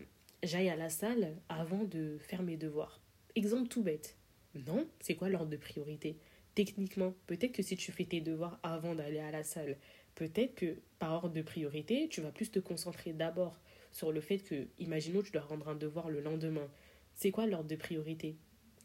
j'aille 0.43 0.69
à 0.69 0.77
la 0.77 0.89
salle 0.89 1.37
avant 1.49 1.85
de 1.85 2.19
faire 2.19 2.43
mes 2.43 2.57
devoirs. 2.57 3.01
Exemple 3.35 3.69
tout 3.69 3.83
bête. 3.83 4.17
Non, 4.55 4.87
c'est 5.01 5.15
quoi 5.15 5.29
l'ordre 5.29 5.51
de 5.51 5.57
priorité? 5.57 6.19
Techniquement, 6.55 7.15
peut-être 7.27 7.53
que 7.53 7.63
si 7.63 7.77
tu 7.77 7.93
fais 7.93 8.05
tes 8.05 8.21
devoirs 8.21 8.59
avant 8.63 8.95
d'aller 8.95 9.21
à 9.21 9.31
la 9.31 9.45
salle, 9.45 9.77
peut-être 10.15 10.55
que 10.55 10.77
par 10.99 11.13
ordre 11.13 11.35
de 11.35 11.43
priorité, 11.43 12.09
tu 12.09 12.21
vas 12.21 12.33
plus 12.33 12.51
te 12.51 12.59
concentrer 12.59 13.13
d'abord 13.13 13.61
sur 13.93 14.13
le 14.13 14.21
fait 14.21 14.39
que, 14.39 14.67
imaginons, 14.79 15.23
tu 15.23 15.31
dois 15.31 15.43
rendre 15.43 15.69
un 15.69 15.77
devoir 15.77 16.11
le 16.11 16.21
lendemain. 16.21 16.69
C'est 17.15 17.31
quoi 17.31 17.47
l'ordre 17.47 17.69
de 17.69 17.77
priorité? 17.77 18.37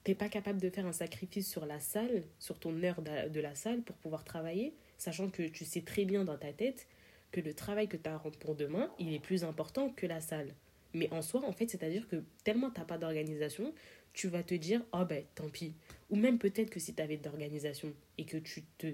T'es 0.04 0.14
pas 0.14 0.30
capable 0.30 0.62
de 0.62 0.70
faire 0.70 0.86
un 0.86 0.94
sacrifice 0.94 1.50
sur 1.50 1.66
la 1.66 1.80
salle, 1.80 2.24
sur 2.38 2.60
ton 2.60 2.84
heure 2.84 3.02
de 3.02 3.40
la 3.40 3.56
salle 3.56 3.82
pour 3.82 3.96
pouvoir 3.96 4.24
travailler, 4.24 4.76
sachant 4.98 5.30
que 5.30 5.48
tu 5.48 5.66
sais 5.66 5.82
très 5.82 6.06
bien 6.06 6.24
dans 6.24 6.38
ta 6.38 6.54
tête 6.54 6.88
que 7.32 7.42
le 7.42 7.56
travail 7.56 7.88
que 7.88 7.98
tu 7.98 8.08
as 8.08 8.14
à 8.14 8.18
rendre 8.18 8.38
pour 8.38 8.56
demain, 8.56 8.92
il 9.00 9.14
est 9.14 9.20
plus 9.20 9.44
important 9.44 9.90
que 9.90 10.06
la 10.06 10.22
salle. 10.22 10.54
Mais 10.96 11.12
en 11.12 11.22
soi, 11.22 11.44
en 11.44 11.52
fait, 11.52 11.70
c'est-à-dire 11.70 12.08
que 12.08 12.24
tellement 12.44 12.72
tu 12.72 12.80
n'as 12.80 12.86
pas 12.86 12.98
d'organisation, 12.98 13.74
tu 14.14 14.30
vas 14.30 14.44
te 14.44 14.56
dire, 14.56 14.82
oh 14.94 15.04
ben 15.04 15.24
tant 15.36 15.50
pis. 15.50 15.74
Ou 16.10 16.16
même 16.16 16.40
peut-être 16.40 16.70
que 16.70 16.80
si 16.80 16.96
tu 16.96 17.02
avais 17.02 17.18
d'organisation 17.18 17.94
et 18.18 18.26
que 18.26 18.38
tu 18.38 18.64
te, 18.78 18.88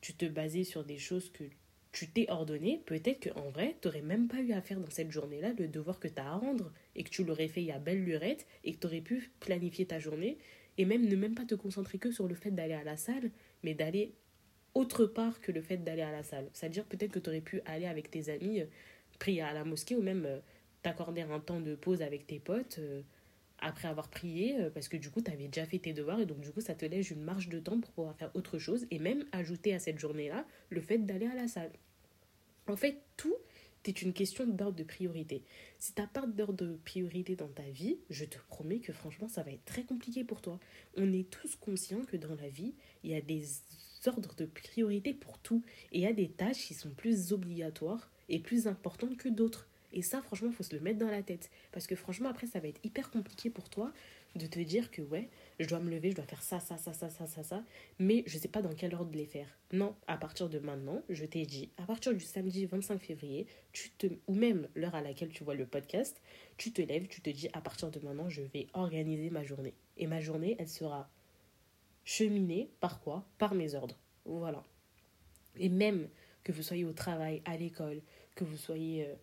tu 0.00 0.14
te 0.14 0.26
basais 0.26 0.64
sur 0.64 0.84
des 0.84 0.98
choses 0.98 1.30
que 1.30 1.44
tu 1.92 2.08
t'es 2.08 2.28
ordonné, 2.28 2.82
peut-être 2.86 3.30
qu'en 3.30 3.50
vrai, 3.50 3.76
tu 3.80 3.86
n'aurais 3.86 4.02
même 4.02 4.26
pas 4.26 4.40
eu 4.40 4.52
à 4.52 4.60
faire 4.60 4.80
dans 4.80 4.90
cette 4.90 5.12
journée-là 5.12 5.52
le 5.56 5.68
devoir 5.68 6.00
que 6.00 6.08
tu 6.08 6.20
as 6.20 6.26
à 6.26 6.34
rendre 6.34 6.72
et 6.96 7.04
que 7.04 7.10
tu 7.10 7.22
l'aurais 7.22 7.48
fait 7.48 7.70
à 7.70 7.78
belle 7.78 8.02
lurette 8.02 8.46
et 8.64 8.74
que 8.74 8.80
tu 8.80 8.86
aurais 8.88 9.00
pu 9.00 9.30
planifier 9.38 9.86
ta 9.86 10.00
journée 10.00 10.38
et 10.76 10.84
même 10.84 11.06
ne 11.06 11.14
même 11.14 11.34
pas 11.34 11.44
te 11.44 11.54
concentrer 11.54 11.98
que 11.98 12.10
sur 12.10 12.26
le 12.26 12.34
fait 12.34 12.50
d'aller 12.50 12.74
à 12.74 12.82
la 12.82 12.96
salle, 12.96 13.30
mais 13.62 13.74
d'aller 13.74 14.14
autre 14.74 15.06
part 15.06 15.40
que 15.40 15.52
le 15.52 15.60
fait 15.60 15.76
d'aller 15.76 16.02
à 16.02 16.10
la 16.10 16.24
salle. 16.24 16.48
C'est-à-dire 16.52 16.84
peut-être 16.84 17.12
que 17.12 17.18
tu 17.20 17.28
aurais 17.28 17.42
pu 17.42 17.60
aller 17.66 17.86
avec 17.86 18.10
tes 18.10 18.28
amis, 18.30 18.62
prier 19.18 19.42
à 19.42 19.52
la 19.52 19.64
mosquée 19.64 19.94
ou 19.94 20.02
même 20.02 20.24
euh, 20.24 20.40
t'accorder 20.82 21.22
un 21.22 21.40
temps 21.40 21.60
de 21.60 21.74
pause 21.74 22.02
avec 22.02 22.26
tes 22.26 22.38
potes 22.38 22.78
euh, 22.78 23.02
après 23.58 23.88
avoir 23.88 24.08
prié, 24.08 24.60
euh, 24.60 24.70
parce 24.70 24.88
que 24.88 24.96
du 24.96 25.10
coup, 25.10 25.20
tu 25.22 25.30
avais 25.30 25.46
déjà 25.46 25.64
fait 25.64 25.78
tes 25.78 25.92
devoirs 25.92 26.20
et 26.20 26.26
donc 26.26 26.40
du 26.40 26.50
coup, 26.50 26.60
ça 26.60 26.74
te 26.74 26.84
laisse 26.84 27.10
une 27.10 27.22
marge 27.22 27.48
de 27.48 27.58
temps 27.58 27.80
pour 27.80 27.90
pouvoir 27.92 28.16
faire 28.16 28.30
autre 28.34 28.58
chose 28.58 28.86
et 28.90 28.98
même 28.98 29.24
ajouter 29.32 29.72
à 29.74 29.78
cette 29.78 29.98
journée-là 29.98 30.44
le 30.70 30.80
fait 30.80 30.98
d'aller 30.98 31.26
à 31.26 31.34
la 31.34 31.48
salle. 31.48 31.72
En 32.66 32.76
fait, 32.76 32.98
tout, 33.16 33.36
c'est 33.84 34.02
une 34.02 34.12
question 34.12 34.46
d'ordre 34.46 34.76
de 34.76 34.84
priorité. 34.84 35.42
Si 35.78 35.92
tu 35.92 36.00
n'as 36.00 36.06
pas 36.06 36.26
d'ordre 36.26 36.64
de 36.64 36.76
priorité 36.84 37.34
dans 37.34 37.48
ta 37.48 37.62
vie, 37.62 37.98
je 38.10 38.24
te 38.24 38.38
promets 38.48 38.78
que 38.78 38.92
franchement, 38.92 39.28
ça 39.28 39.42
va 39.42 39.50
être 39.50 39.64
très 39.64 39.82
compliqué 39.82 40.22
pour 40.22 40.40
toi. 40.40 40.60
On 40.96 41.12
est 41.12 41.28
tous 41.28 41.56
conscients 41.56 42.04
que 42.04 42.16
dans 42.16 42.34
la 42.34 42.48
vie, 42.48 42.74
il 43.02 43.10
y 43.10 43.14
a 43.14 43.20
des 43.20 43.44
ordres 44.06 44.34
de 44.36 44.46
priorité 44.46 45.12
pour 45.12 45.38
tout. 45.38 45.62
Et 45.90 45.98
il 45.98 46.02
y 46.02 46.06
a 46.06 46.12
des 46.12 46.28
tâches 46.28 46.66
qui 46.66 46.74
sont 46.74 46.90
plus 46.90 47.32
obligatoires 47.32 48.10
et 48.28 48.38
plus 48.38 48.66
importantes 48.66 49.16
que 49.16 49.28
d'autres. 49.28 49.68
Et 49.92 50.02
ça, 50.02 50.22
franchement, 50.22 50.48
il 50.50 50.54
faut 50.54 50.62
se 50.62 50.74
le 50.74 50.80
mettre 50.80 50.98
dans 50.98 51.10
la 51.10 51.22
tête. 51.22 51.50
Parce 51.70 51.86
que 51.86 51.94
franchement, 51.96 52.28
après, 52.28 52.46
ça 52.46 52.60
va 52.60 52.68
être 52.68 52.80
hyper 52.84 53.10
compliqué 53.10 53.50
pour 53.50 53.68
toi 53.68 53.92
de 54.36 54.46
te 54.46 54.58
dire 54.60 54.90
que 54.90 55.02
ouais, 55.02 55.28
je 55.60 55.68
dois 55.68 55.78
me 55.78 55.90
lever, 55.90 56.10
je 56.10 56.16
dois 56.16 56.24
faire 56.24 56.42
ça, 56.42 56.58
ça, 56.60 56.78
ça, 56.78 56.92
ça, 56.92 57.10
ça, 57.10 57.26
ça, 57.26 57.42
ça, 57.42 57.62
mais 57.98 58.24
je 58.26 58.38
sais 58.38 58.48
pas 58.48 58.62
dans 58.62 58.74
quel 58.74 58.94
ordre 58.94 59.10
de 59.10 59.16
les 59.16 59.26
faire. 59.26 59.46
Non, 59.72 59.94
à 60.06 60.16
partir 60.16 60.48
de 60.48 60.58
maintenant, 60.58 61.02
je 61.08 61.24
t'ai 61.24 61.44
dit, 61.44 61.70
à 61.76 61.82
partir 61.82 62.14
du 62.14 62.20
samedi 62.20 62.64
25 62.64 62.98
février, 63.00 63.46
tu 63.72 63.90
te, 63.90 64.06
ou 64.26 64.34
même 64.34 64.68
l'heure 64.74 64.94
à 64.94 65.02
laquelle 65.02 65.30
tu 65.30 65.44
vois 65.44 65.54
le 65.54 65.66
podcast, 65.66 66.22
tu 66.56 66.72
te 66.72 66.80
lèves, 66.80 67.08
tu 67.08 67.20
te 67.20 67.30
dis, 67.30 67.48
à 67.52 67.60
partir 67.60 67.90
de 67.90 68.00
maintenant, 68.00 68.28
je 68.28 68.42
vais 68.42 68.68
organiser 68.72 69.30
ma 69.30 69.44
journée. 69.44 69.74
Et 69.98 70.06
ma 70.06 70.20
journée, 70.20 70.56
elle 70.58 70.68
sera 70.68 71.10
cheminée 72.04 72.70
par 72.80 73.00
quoi? 73.00 73.24
Par 73.38 73.54
mes 73.54 73.74
ordres. 73.74 73.98
Voilà. 74.24 74.64
Et 75.56 75.68
même 75.68 76.08
que 76.42 76.52
vous 76.52 76.62
soyez 76.62 76.84
au 76.84 76.92
travail, 76.92 77.42
à 77.44 77.56
l'école, 77.56 78.00
que 78.34 78.44
vous 78.44 78.56
soyez... 78.56 79.06
Euh, 79.06 79.14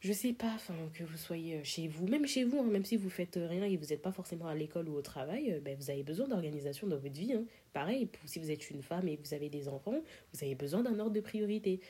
je 0.00 0.14
sais 0.14 0.32
pas, 0.32 0.56
que 0.94 1.04
vous 1.04 1.16
soyez 1.18 1.56
euh, 1.56 1.64
chez 1.64 1.86
vous, 1.86 2.06
même 2.06 2.26
chez 2.26 2.44
vous, 2.44 2.58
hein, 2.60 2.64
même 2.64 2.86
si 2.86 2.96
vous 2.96 3.10
faites 3.10 3.36
euh, 3.36 3.46
rien 3.46 3.64
et 3.64 3.76
vous 3.76 3.86
n'êtes 3.86 4.00
pas 4.00 4.12
forcément 4.12 4.46
à 4.46 4.54
l'école 4.54 4.88
ou 4.88 4.94
au 4.94 5.02
travail, 5.02 5.52
euh, 5.52 5.60
ben, 5.60 5.76
vous 5.76 5.90
avez 5.90 6.02
besoin 6.02 6.26
d'organisation 6.26 6.86
dans 6.86 6.96
votre 6.96 7.14
vie. 7.14 7.34
Hein. 7.34 7.44
Pareil, 7.74 8.08
si 8.24 8.38
vous 8.38 8.50
êtes 8.50 8.70
une 8.70 8.82
femme 8.82 9.06
et 9.08 9.18
que 9.18 9.28
vous 9.28 9.34
avez 9.34 9.50
des 9.50 9.68
enfants, 9.68 10.02
vous 10.32 10.44
avez 10.44 10.54
besoin 10.54 10.82
d'un 10.82 10.98
ordre 10.98 11.12
de 11.12 11.20
priorité. 11.20 11.80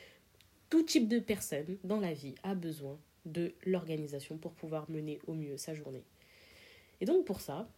Tout 0.69 0.83
type 0.83 1.07
de 1.07 1.19
personne 1.19 1.77
dans 1.85 2.01
la 2.01 2.11
vie 2.11 2.35
a 2.43 2.53
besoin 2.53 2.99
de 3.25 3.53
l'organisation 3.65 4.37
pour 4.37 4.51
pouvoir 4.53 4.89
mener 4.89 5.19
au 5.27 5.33
mieux 5.33 5.55
sa 5.55 5.73
journée. 5.73 6.03
Et 6.99 7.05
donc 7.05 7.25
pour 7.25 7.39
ça, 7.39 7.69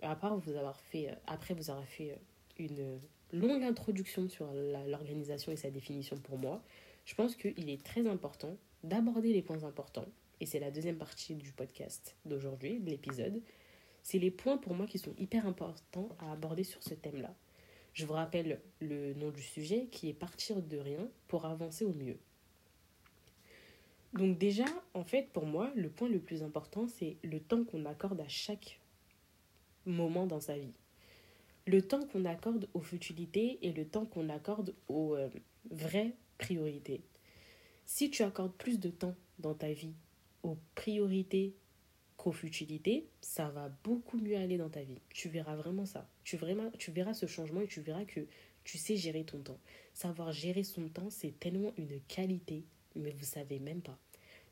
après 0.00 0.28
vous 0.30 0.56
avoir 0.56 0.80
fait, 0.80 1.10
après 1.26 1.54
vous 1.54 1.70
avoir 1.70 1.86
fait 1.86 2.16
une 2.58 2.98
longue 3.32 3.62
introduction 3.62 4.28
sur 4.28 4.50
l'organisation 4.86 5.52
et 5.52 5.56
sa 5.56 5.70
définition 5.70 6.16
pour 6.16 6.38
moi, 6.38 6.62
je 7.04 7.14
pense 7.14 7.36
qu'il 7.36 7.68
est 7.68 7.82
très 7.82 8.06
important 8.06 8.56
d'aborder 8.84 9.32
les 9.32 9.42
points 9.42 9.64
importants, 9.64 10.08
et 10.40 10.46
c'est 10.46 10.60
la 10.60 10.70
deuxième 10.70 10.98
partie 10.98 11.34
du 11.34 11.52
podcast 11.52 12.16
d'aujourd'hui, 12.24 12.80
de 12.80 12.90
l'épisode, 12.90 13.40
c'est 14.02 14.18
les 14.18 14.30
points 14.30 14.56
pour 14.56 14.74
moi 14.74 14.86
qui 14.86 14.98
sont 14.98 15.14
hyper 15.18 15.46
importants 15.46 16.08
à 16.18 16.32
aborder 16.32 16.64
sur 16.64 16.82
ce 16.82 16.94
thème-là. 16.94 17.34
Je 17.94 18.06
vous 18.06 18.14
rappelle 18.14 18.60
le 18.80 19.14
nom 19.14 19.30
du 19.30 19.42
sujet 19.42 19.86
qui 19.86 20.08
est 20.08 20.14
partir 20.14 20.62
de 20.62 20.78
rien 20.78 21.08
pour 21.28 21.44
avancer 21.44 21.84
au 21.84 21.92
mieux. 21.92 22.18
Donc 24.14 24.38
déjà, 24.38 24.64
en 24.94 25.04
fait, 25.04 25.28
pour 25.32 25.46
moi, 25.46 25.70
le 25.74 25.88
point 25.88 26.08
le 26.08 26.20
plus 26.20 26.42
important, 26.42 26.86
c'est 26.86 27.16
le 27.22 27.40
temps 27.40 27.64
qu'on 27.64 27.84
accorde 27.86 28.20
à 28.20 28.28
chaque 28.28 28.80
moment 29.86 30.26
dans 30.26 30.40
sa 30.40 30.58
vie. 30.58 30.74
Le 31.66 31.80
temps 31.80 32.04
qu'on 32.06 32.24
accorde 32.24 32.68
aux 32.74 32.80
futilités 32.80 33.58
et 33.62 33.72
le 33.72 33.86
temps 33.86 34.04
qu'on 34.04 34.28
accorde 34.28 34.74
aux 34.88 35.14
euh, 35.14 35.28
vraies 35.70 36.14
priorités. 36.38 37.02
Si 37.94 38.08
tu 38.08 38.22
accordes 38.22 38.54
plus 38.54 38.80
de 38.80 38.88
temps 38.88 39.14
dans 39.38 39.52
ta 39.52 39.70
vie 39.70 39.92
aux 40.42 40.56
priorités 40.74 41.54
qu'aux 42.16 42.32
futilités, 42.32 43.06
ça 43.20 43.50
va 43.50 43.68
beaucoup 43.84 44.16
mieux 44.16 44.38
aller 44.38 44.56
dans 44.56 44.70
ta 44.70 44.82
vie. 44.82 44.96
Tu 45.10 45.28
verras 45.28 45.56
vraiment 45.56 45.84
ça. 45.84 46.08
Tu, 46.24 46.38
vraiment, 46.38 46.70
tu 46.78 46.90
verras 46.90 47.12
ce 47.12 47.26
changement 47.26 47.60
et 47.60 47.66
tu 47.66 47.82
verras 47.82 48.06
que 48.06 48.20
tu 48.64 48.78
sais 48.78 48.96
gérer 48.96 49.24
ton 49.24 49.40
temps. 49.40 49.58
Savoir 49.92 50.32
gérer 50.32 50.64
son 50.64 50.88
temps, 50.88 51.10
c'est 51.10 51.38
tellement 51.38 51.74
une 51.76 52.00
qualité, 52.08 52.64
mais 52.96 53.10
vous 53.10 53.26
savez 53.26 53.58
même 53.58 53.82
pas. 53.82 53.98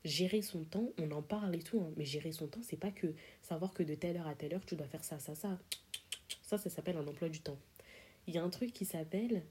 Gérer 0.05 0.43
son 0.43 0.63
temps, 0.63 0.91
on 0.99 1.09
en 1.09 1.23
parle 1.23 1.55
et 1.55 1.63
tout, 1.63 1.81
hein, 1.81 1.91
mais 1.97 2.05
gérer 2.05 2.33
son 2.33 2.47
temps, 2.47 2.61
c'est 2.61 2.77
pas 2.77 2.91
que 2.91 3.15
savoir 3.41 3.73
que 3.73 3.81
de 3.81 3.95
telle 3.95 4.17
heure 4.17 4.27
à 4.27 4.35
telle 4.35 4.53
heure, 4.53 4.65
tu 4.67 4.75
dois 4.75 4.85
faire 4.85 5.03
ça, 5.03 5.17
ça, 5.17 5.33
ça. 5.33 5.57
Ça, 6.43 6.59
ça 6.59 6.69
s'appelle 6.69 6.97
un 6.97 7.07
emploi 7.07 7.27
du 7.27 7.39
temps. 7.39 7.57
Il 8.27 8.35
y 8.35 8.37
a 8.37 8.43
un 8.43 8.51
truc 8.51 8.71
qui 8.71 8.85
s'appelle 8.85 9.41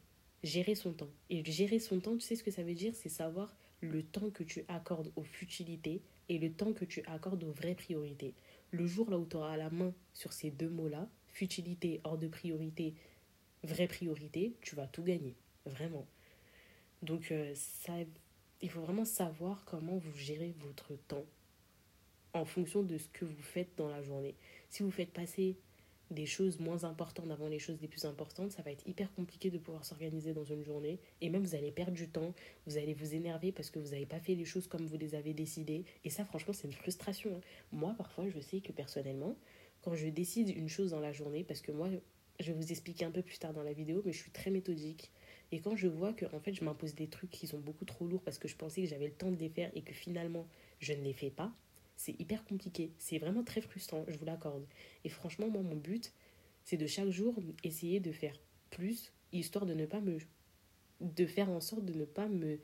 gérer 0.44 0.76
son 0.76 0.92
temps. 0.92 1.10
Et 1.28 1.44
gérer 1.44 1.80
son 1.80 1.98
temps, 1.98 2.14
tu 2.14 2.20
sais 2.20 2.36
ce 2.36 2.44
que 2.44 2.52
ça 2.52 2.62
veut 2.62 2.74
dire? 2.74 2.94
C'est 2.94 3.08
savoir 3.08 3.52
le 3.80 4.02
temps 4.02 4.30
que 4.30 4.42
tu 4.42 4.64
accordes 4.68 5.12
aux 5.16 5.24
futilités 5.24 6.02
et 6.28 6.38
le 6.38 6.52
temps 6.52 6.72
que 6.72 6.84
tu 6.84 7.02
accordes 7.06 7.42
aux 7.44 7.52
vraies 7.52 7.74
priorités. 7.74 8.34
Le 8.70 8.86
jour 8.86 9.10
là 9.10 9.18
où 9.18 9.26
tu 9.26 9.36
auras 9.36 9.56
la 9.56 9.70
main 9.70 9.92
sur 10.12 10.32
ces 10.32 10.50
deux 10.50 10.68
mots-là, 10.68 11.08
futilité, 11.28 12.00
hors 12.04 12.18
de 12.18 12.28
priorité, 12.28 12.94
vraie 13.62 13.88
priorité, 13.88 14.54
tu 14.60 14.76
vas 14.76 14.86
tout 14.86 15.02
gagner. 15.02 15.34
Vraiment. 15.66 16.06
Donc, 17.02 17.30
euh, 17.30 17.52
ça, 17.54 17.94
il 18.62 18.70
faut 18.70 18.80
vraiment 18.80 19.04
savoir 19.04 19.64
comment 19.64 19.96
vous 19.96 20.16
gérez 20.16 20.54
votre 20.58 20.94
temps 21.08 21.24
en 22.32 22.44
fonction 22.44 22.82
de 22.82 22.98
ce 22.98 23.08
que 23.08 23.24
vous 23.24 23.42
faites 23.42 23.70
dans 23.76 23.88
la 23.88 24.02
journée. 24.02 24.34
Si 24.68 24.82
vous 24.82 24.90
faites 24.90 25.12
passer 25.12 25.56
des 26.10 26.26
choses 26.26 26.58
moins 26.58 26.84
importantes 26.84 27.30
avant 27.30 27.48
les 27.48 27.58
choses 27.58 27.80
les 27.80 27.88
plus 27.88 28.04
importantes, 28.04 28.50
ça 28.50 28.62
va 28.62 28.72
être 28.72 28.86
hyper 28.86 29.12
compliqué 29.14 29.50
de 29.50 29.58
pouvoir 29.58 29.84
s'organiser 29.84 30.32
dans 30.32 30.44
une 30.44 30.62
journée. 30.62 30.98
Et 31.20 31.30
même, 31.30 31.42
vous 31.42 31.54
allez 31.54 31.70
perdre 31.70 31.92
du 31.92 32.08
temps, 32.08 32.34
vous 32.66 32.76
allez 32.76 32.94
vous 32.94 33.14
énerver 33.14 33.52
parce 33.52 33.70
que 33.70 33.78
vous 33.78 33.90
n'avez 33.90 34.06
pas 34.06 34.18
fait 34.18 34.34
les 34.34 34.44
choses 34.44 34.66
comme 34.66 34.86
vous 34.86 34.98
les 34.98 35.14
avez 35.14 35.34
décidées. 35.34 35.84
Et 36.04 36.10
ça, 36.10 36.24
franchement, 36.24 36.52
c'est 36.52 36.66
une 36.66 36.74
frustration. 36.74 37.36
Hein. 37.36 37.40
Moi, 37.72 37.94
parfois, 37.96 38.28
je 38.28 38.40
sais 38.40 38.60
que 38.60 38.72
personnellement, 38.72 39.36
quand 39.82 39.94
je 39.94 40.08
décide 40.08 40.50
une 40.50 40.68
chose 40.68 40.90
dans 40.90 41.00
la 41.00 41.12
journée, 41.12 41.44
parce 41.44 41.60
que 41.60 41.72
moi, 41.72 41.88
je 42.40 42.52
vais 42.52 42.58
vous 42.58 42.70
expliquer 42.70 43.04
un 43.04 43.10
peu 43.10 43.22
plus 43.22 43.38
tard 43.38 43.52
dans 43.52 43.62
la 43.62 43.72
vidéo, 43.72 44.02
mais 44.04 44.12
je 44.12 44.18
suis 44.18 44.30
très 44.30 44.50
méthodique. 44.50 45.10
Et 45.52 45.60
quand 45.60 45.76
je 45.76 45.88
vois 45.88 46.12
que 46.12 46.26
en 46.34 46.40
fait, 46.40 46.54
je 46.54 46.64
m'impose 46.64 46.94
des 46.94 47.08
trucs 47.08 47.30
qui 47.30 47.46
sont 47.46 47.58
beaucoup 47.58 47.84
trop 47.84 48.06
lourds 48.06 48.22
parce 48.22 48.38
que 48.38 48.48
je 48.48 48.56
pensais 48.56 48.82
que 48.82 48.88
j'avais 48.88 49.06
le 49.06 49.12
temps 49.12 49.30
de 49.30 49.36
les 49.36 49.48
faire 49.48 49.70
et 49.74 49.82
que 49.82 49.92
finalement, 49.92 50.46
je 50.78 50.92
ne 50.92 51.02
les 51.02 51.12
fais 51.12 51.30
pas, 51.30 51.52
c'est 52.00 52.18
hyper 52.18 52.42
compliqué. 52.44 52.94
C'est 52.96 53.18
vraiment 53.18 53.44
très 53.44 53.60
frustrant, 53.60 54.06
je 54.08 54.16
vous 54.16 54.24
l'accorde. 54.24 54.64
Et 55.04 55.10
franchement, 55.10 55.48
moi, 55.48 55.60
mon 55.60 55.76
but, 55.76 56.14
c'est 56.64 56.78
de 56.78 56.86
chaque 56.86 57.10
jour 57.10 57.34
essayer 57.62 58.00
de 58.00 58.10
faire 58.10 58.34
plus, 58.70 59.12
histoire 59.32 59.66
de 59.66 59.74
ne 59.74 59.84
pas 59.84 60.00
me. 60.00 60.16
de 61.02 61.26
faire 61.26 61.50
en 61.50 61.60
sorte 61.60 61.84
de 61.84 61.92
ne 61.92 62.06
pas 62.06 62.26
me 62.26 62.58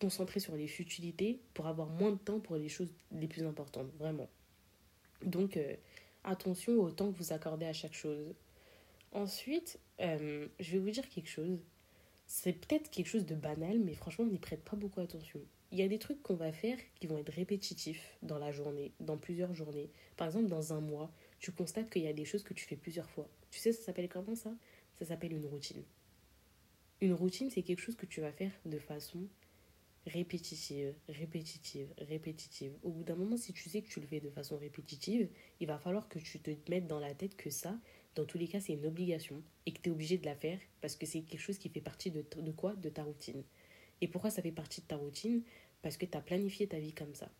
concentrer 0.00 0.38
sur 0.38 0.54
les 0.54 0.66
futilités 0.66 1.40
pour 1.54 1.66
avoir 1.66 1.88
moins 1.88 2.12
de 2.12 2.18
temps 2.18 2.40
pour 2.40 2.56
les 2.56 2.68
choses 2.68 2.92
les 3.10 3.26
plus 3.26 3.44
importantes, 3.44 3.90
vraiment. 3.98 4.28
Donc, 5.24 5.56
euh, 5.56 5.76
attention 6.22 6.74
au 6.74 6.90
temps 6.90 7.10
que 7.10 7.16
vous 7.16 7.32
accordez 7.32 7.64
à 7.64 7.72
chaque 7.72 7.94
chose. 7.94 8.34
Ensuite, 9.12 9.78
euh, 10.00 10.46
je 10.60 10.72
vais 10.72 10.78
vous 10.78 10.90
dire 10.90 11.08
quelque 11.08 11.30
chose. 11.30 11.58
C'est 12.26 12.52
peut-être 12.52 12.90
quelque 12.90 13.08
chose 13.08 13.24
de 13.24 13.34
banal, 13.34 13.78
mais 13.78 13.94
franchement, 13.94 14.26
on 14.26 14.28
n'y 14.28 14.38
prête 14.38 14.62
pas 14.62 14.76
beaucoup 14.76 15.00
attention 15.00 15.40
il 15.74 15.80
y 15.80 15.82
a 15.82 15.88
des 15.88 15.98
trucs 15.98 16.22
qu'on 16.22 16.36
va 16.36 16.52
faire 16.52 16.78
qui 17.00 17.08
vont 17.08 17.18
être 17.18 17.32
répétitifs 17.32 18.16
dans 18.22 18.38
la 18.38 18.52
journée, 18.52 18.92
dans 19.00 19.18
plusieurs 19.18 19.52
journées. 19.54 19.90
Par 20.16 20.28
exemple, 20.28 20.46
dans 20.46 20.72
un 20.72 20.80
mois, 20.80 21.12
tu 21.40 21.50
constates 21.50 21.90
qu'il 21.90 22.02
y 22.02 22.06
a 22.06 22.12
des 22.12 22.24
choses 22.24 22.44
que 22.44 22.54
tu 22.54 22.64
fais 22.64 22.76
plusieurs 22.76 23.10
fois. 23.10 23.28
Tu 23.50 23.58
sais, 23.58 23.72
ça 23.72 23.82
s'appelle 23.82 24.08
comment 24.08 24.36
ça? 24.36 24.54
Ça 25.00 25.04
s'appelle 25.04 25.32
une 25.32 25.46
routine. 25.46 25.82
Une 27.00 27.12
routine, 27.12 27.50
c'est 27.50 27.64
quelque 27.64 27.80
chose 27.80 27.96
que 27.96 28.06
tu 28.06 28.20
vas 28.20 28.30
faire 28.30 28.52
de 28.64 28.78
façon 28.78 29.26
répétitive, 30.06 30.94
répétitive, 31.08 31.92
répétitive. 31.98 32.72
Au 32.84 32.90
bout 32.90 33.02
d'un 33.02 33.16
moment, 33.16 33.36
si 33.36 33.52
tu 33.52 33.68
sais 33.68 33.82
que 33.82 33.88
tu 33.88 33.98
le 33.98 34.06
fais 34.06 34.20
de 34.20 34.30
façon 34.30 34.56
répétitive, 34.56 35.28
il 35.58 35.66
va 35.66 35.80
falloir 35.80 36.08
que 36.08 36.20
tu 36.20 36.38
te 36.38 36.52
mettes 36.70 36.86
dans 36.86 37.00
la 37.00 37.14
tête 37.14 37.36
que 37.36 37.50
ça, 37.50 37.76
dans 38.14 38.24
tous 38.24 38.38
les 38.38 38.46
cas, 38.46 38.60
c'est 38.60 38.74
une 38.74 38.86
obligation 38.86 39.42
et 39.66 39.72
que 39.72 39.80
tu 39.80 39.88
es 39.88 39.92
obligé 39.92 40.18
de 40.18 40.24
la 40.24 40.36
faire 40.36 40.60
parce 40.80 40.94
que 40.94 41.04
c'est 41.04 41.22
quelque 41.22 41.40
chose 41.40 41.58
qui 41.58 41.68
fait 41.68 41.80
partie 41.80 42.12
de, 42.12 42.24
de 42.36 42.52
quoi? 42.52 42.76
De 42.76 42.90
ta 42.90 43.02
routine. 43.02 43.42
Et 44.00 44.08
pourquoi 44.08 44.30
ça 44.30 44.42
fait 44.42 44.52
partie 44.52 44.80
de 44.80 44.86
ta 44.86 44.96
routine? 44.96 45.42
Parce 45.84 45.98
que 45.98 46.06
tu 46.06 46.16
as 46.16 46.22
planifié 46.22 46.66
ta 46.66 46.78
vie 46.78 46.94
comme 46.94 47.14
ça. 47.14 47.30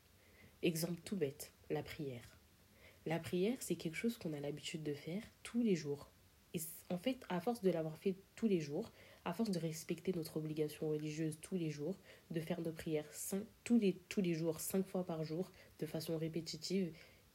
Exemple 0.63 1.01
tout 1.03 1.17
bête, 1.17 1.51
la 1.71 1.83
prière. 1.83 2.39
La 3.07 3.19
prière, 3.19 3.57
c'est 3.61 3.75
quelque 3.75 3.97
chose 3.97 4.19
qu'on 4.19 4.35
a 4.35 4.41
l'habitude 4.41 4.83
de 4.83 4.93
faire 4.93 5.23
tous 5.43 5.63
les 5.63 5.75
jours. 5.75 6.11
Et 6.53 6.61
en 6.91 6.99
fait, 6.99 7.17
à 7.31 7.41
force 7.41 7.63
de 7.63 7.71
l'avoir 7.71 7.97
fait 7.97 8.17
tous 8.37 8.47
les 8.47 8.61
jours, 8.61 8.93
à 9.25 9.33
force 9.33 9.51
de 9.51 9.59
respecter 9.59 10.13
notre 10.13 10.37
obligation 10.37 10.91
religieuse 10.91 11.39
tous 11.41 11.57
les 11.57 11.71
jours, 11.71 11.97
de 12.31 12.41
faire 12.41 12.61
nos 12.61 12.71
prières 12.71 13.09
tous, 13.65 13.79
les, 13.79 13.95
tous 14.11 14.21
les 14.21 14.35
jours, 14.35 14.61
cinq 14.61 14.87
fois 14.87 15.07
par 15.07 15.25
jour, 15.25 15.51
de 15.79 15.87
façon 15.87 16.19
répétitive 16.19 16.93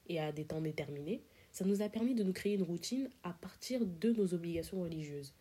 et 0.10 0.20
à 0.20 0.32
des 0.32 0.46
temps 0.46 0.62
déterminés, 0.62 1.24
ça 1.52 1.66
nous 1.66 1.82
a 1.82 1.90
permis 1.90 2.14
de 2.14 2.24
nous 2.24 2.34
créer 2.34 2.54
une 2.54 2.62
routine 2.62 3.10
à 3.24 3.34
partir 3.34 3.84
de 3.84 4.12
nos 4.12 4.36
obligations 4.36 4.80
religieuses. 4.80 5.34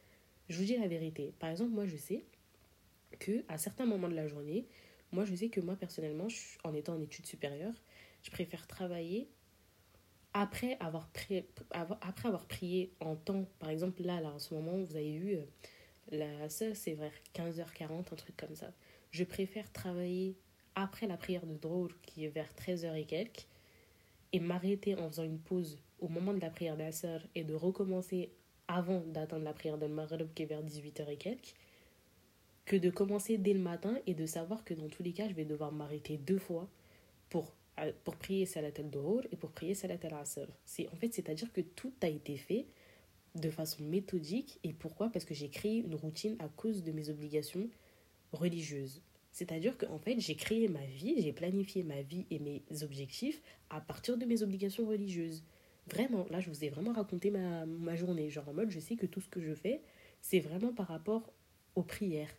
Je 0.49 0.57
vous 0.57 0.65
dis 0.65 0.79
la 0.79 0.89
vérité. 0.89 1.35
Par 1.39 1.51
exemple, 1.51 1.73
moi, 1.73 1.85
je 1.85 1.99
sais 1.99 2.25
que 3.19 3.45
à 3.49 3.59
certains 3.59 3.85
moments 3.85 4.09
de 4.09 4.15
la 4.15 4.27
journée, 4.27 4.67
moi, 5.13 5.25
je 5.25 5.35
sais 5.35 5.49
que 5.49 5.61
moi, 5.61 5.77
personnellement, 5.77 6.29
en 6.65 6.75
étant 6.75 6.95
en 6.95 7.01
études 7.01 7.27
supérieures, 7.27 7.75
je 8.23 8.31
préfère 8.31 8.67
travailler 8.67 9.29
après 10.35 10.77
avoir, 10.81 11.09
après 12.01 12.29
avoir 12.29 12.47
prié 12.47 12.93
en 13.01 13.17
temps. 13.17 13.49
Par 13.59 13.71
exemple, 13.71 14.03
là, 14.03 14.21
là, 14.21 14.31
en 14.31 14.39
ce 14.39 14.55
moment, 14.55 14.77
vous 14.77 14.97
avez 14.97 15.17
vu, 15.19 15.37
euh, 15.37 15.45
la, 16.11 16.49
ça, 16.49 16.75
c'est 16.75 16.95
vers 16.95 17.13
15h40, 17.35 18.13
un 18.13 18.17
truc 18.17 18.37
comme 18.37 18.55
ça. 18.55 18.73
Je 19.11 19.25
préfère 19.25 19.73
travailler 19.73 20.37
après 20.75 21.07
la 21.07 21.17
prière 21.17 21.47
de 21.47 21.57
Drôle, 21.57 21.93
qui 22.03 22.25
est 22.25 22.29
vers 22.29 22.53
13h 22.55 22.95
et 22.95 23.05
quelques, 23.05 23.47
et 24.33 24.41
m'arrêter 24.41 24.95
en 24.95 25.09
faisant 25.09 25.25
une 25.25 25.39
pause 25.39 25.79
au 25.99 26.09
moment 26.09 26.35
de 26.35 26.41
la 26.41 26.51
prière 26.51 26.77
d'Asser 26.77 27.19
et 27.35 27.45
de 27.45 27.55
recommencer 27.55 28.33
avant 28.69 29.01
d'atteindre 29.01 29.45
la 29.45 29.55
prière 29.55 29.79
de 29.79 29.87
Maghreb, 29.87 30.33
qui 30.35 30.43
est 30.43 30.47
vers 30.47 30.63
18h 30.63 31.09
et 31.09 31.17
quelques 31.17 31.55
que 32.69 32.77
de 32.77 32.91
commencer 32.91 33.39
dès 33.39 33.55
le 33.55 33.61
matin 33.61 33.99
et 34.07 34.13
de 34.13 34.27
savoir 34.27 34.63
que 34.63 34.75
dans 34.75 34.89
tous 34.89 35.03
les 35.03 35.13
cas, 35.13 35.27
je 35.27 35.33
vais 35.33 35.47
devoir 35.47 35.73
m'arrêter 35.73 36.19
deux 36.19 36.39
fois 36.39 36.69
pour, 37.31 37.55
euh, 37.81 37.93
pour 38.05 38.15
prier 38.17 38.45
Salat 38.45 38.73
al-Dohor 38.79 39.23
et 39.33 39.37
pour 39.37 39.51
prier 39.51 39.75
Salat 39.75 39.99
al-Asr. 40.03 40.47
En 40.93 40.97
fait, 40.97 41.15
c'est-à-dire 41.15 41.51
que 41.51 41.63
tout 41.63 41.95
a 42.03 42.09
été 42.09 42.37
fait 42.37 42.67
de 43.35 43.49
façon 43.49 43.83
méthodique. 43.85 44.61
Et 44.65 44.75
pourquoi? 44.75 45.09
Parce 45.09 45.25
que 45.25 45.33
j'ai 45.33 45.49
créé 45.49 45.79
une 45.79 45.95
routine 45.95 46.37
à 46.41 46.49
cause 46.49 46.83
de 46.85 46.93
mes 46.93 47.09
obligations 47.09 47.71
religieuses. 48.33 49.01
C'est-à-dire 49.33 49.79
qu'en 49.79 49.99
fait, 49.99 50.21
j'ai 50.21 50.35
créé 50.35 50.69
ma 50.69 50.85
vie, 50.85 51.23
j'ai 51.23 51.33
planifié 51.33 51.83
ma 51.85 52.03
vie 52.03 52.27
et 52.31 52.39
mes 52.39 52.63
objectifs 52.83 53.41
à 53.71 53.81
partir 53.81 54.19
de 54.19 54.27
mes 54.27 54.43
obligations 54.43 54.87
religieuses. 54.87 55.43
Vraiment, 55.87 56.27
là, 56.29 56.41
je 56.41 56.51
vous 56.51 56.65
ai 56.65 56.69
vraiment 56.69 56.93
raconté 56.93 57.31
ma, 57.31 57.65
ma 57.65 57.97
journée. 57.97 58.29
Genre 58.29 58.47
en 58.47 58.53
mode, 58.53 58.71
je 58.71 58.79
sais 58.79 58.97
que 58.97 59.07
tout 59.07 59.23
ce 59.23 59.29
que 59.29 59.41
je 59.41 59.55
fais, 59.55 59.81
c'est 60.21 60.41
vraiment 60.41 60.75
par 60.75 60.89
rapport 60.89 61.33
aux 61.75 61.83
prières. 61.83 62.35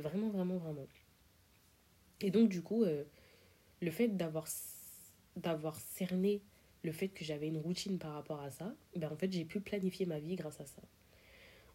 Vraiment, 0.00 0.30
vraiment, 0.30 0.58
vraiment. 0.58 0.86
Et 2.20 2.30
donc, 2.30 2.48
du 2.48 2.62
coup, 2.62 2.84
euh, 2.84 3.04
le 3.80 3.90
fait 3.90 4.08
d'avoir, 4.08 4.46
d'avoir 5.36 5.78
cerné 5.78 6.42
le 6.82 6.92
fait 6.92 7.08
que 7.08 7.24
j'avais 7.24 7.48
une 7.48 7.58
routine 7.58 7.98
par 7.98 8.14
rapport 8.14 8.40
à 8.40 8.50
ça, 8.50 8.74
ben 8.96 9.10
en 9.10 9.16
fait, 9.16 9.32
j'ai 9.32 9.44
pu 9.44 9.60
planifier 9.60 10.06
ma 10.06 10.18
vie 10.18 10.36
grâce 10.36 10.60
à 10.60 10.66
ça. 10.66 10.82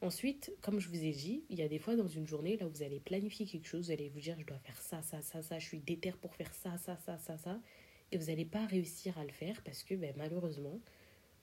Ensuite, 0.02 0.52
comme 0.62 0.80
je 0.80 0.90
vous 0.90 1.04
ai 1.04 1.12
dit, 1.12 1.44
il 1.50 1.58
y 1.58 1.62
a 1.62 1.68
des 1.68 1.80
fois 1.80 1.96
dans 1.96 2.08
une 2.08 2.28
journée, 2.28 2.58
là, 2.58 2.68
vous 2.68 2.84
allez 2.84 3.00
planifier 3.00 3.46
quelque 3.46 3.68
chose, 3.68 3.86
vous 3.86 3.92
allez 3.92 4.10
vous 4.10 4.20
dire, 4.20 4.36
je 4.40 4.46
dois 4.46 4.60
faire 4.60 4.80
ça, 4.82 5.02
ça, 5.02 5.22
ça, 5.22 5.42
ça, 5.42 5.58
je 5.58 5.66
suis 5.66 5.80
déter 5.80 6.12
pour 6.12 6.36
faire 6.36 6.54
ça, 6.54 6.78
ça, 6.78 6.98
ça, 6.98 7.18
ça, 7.18 7.38
ça, 7.38 7.60
et 8.12 8.18
vous 8.18 8.26
n'allez 8.26 8.46
pas 8.46 8.66
réussir 8.66 9.18
à 9.18 9.24
le 9.24 9.32
faire 9.32 9.62
parce 9.64 9.84
que, 9.84 9.96
ben, 9.96 10.14
malheureusement, 10.18 10.80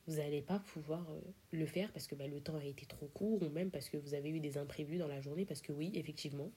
vous 0.07 0.17
n'allez 0.17 0.43
pas 0.43 0.59
pouvoir 0.59 1.07
euh, 1.11 1.21
le 1.53 1.67
faire 1.67 1.93
parce 1.93 2.07
que 2.07 2.15
bah, 2.15 2.27
le 2.27 2.41
temps 2.41 2.57
a 2.57 2.65
été 2.65 2.87
trop 2.87 3.07
court 3.07 3.43
ou 3.43 3.49
même 3.49 3.71
parce 3.71 3.89
que 3.89 3.97
vous 3.97 4.15
avez 4.15 4.31
eu 4.31 4.41
des 4.41 4.59
imprévus 4.59 4.99
dans 4.99 5.09
la 5.09 5.21
journée. 5.21 5.45
Parce 5.45 5.63
que 5.63 5.73
oui, 5.73 5.93
effectivement, 5.95 6.51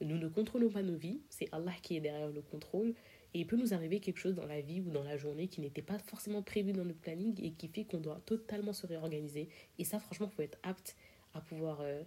nous 0.00 0.18
ne 0.18 0.28
contrôlons 0.28 0.70
pas 0.70 0.82
nos 0.82 0.96
vies, 0.96 1.20
c'est 1.28 1.48
Allah 1.52 1.72
qui 1.82 1.96
est 1.96 2.00
derrière 2.00 2.30
le 2.30 2.42
contrôle. 2.42 2.94
Et 3.32 3.40
il 3.40 3.46
peut 3.46 3.56
nous 3.56 3.74
arriver 3.74 4.00
quelque 4.00 4.18
chose 4.18 4.34
dans 4.34 4.46
la 4.46 4.60
vie 4.60 4.80
ou 4.80 4.90
dans 4.90 5.04
la 5.04 5.16
journée 5.16 5.46
qui 5.46 5.60
n'était 5.60 5.82
pas 5.82 5.98
forcément 5.98 6.42
prévu 6.42 6.72
dans 6.72 6.84
notre 6.84 6.98
planning 6.98 7.34
et 7.42 7.52
qui 7.52 7.68
fait 7.68 7.84
qu'on 7.84 8.00
doit 8.00 8.20
totalement 8.26 8.72
se 8.72 8.86
réorganiser. 8.86 9.48
Et 9.78 9.84
ça, 9.84 10.00
franchement, 10.00 10.28
il 10.32 10.34
faut 10.34 10.42
être 10.42 10.58
apte 10.64 10.96
à 11.34 11.40
pouvoir 11.40 11.80
euh, 11.80 12.02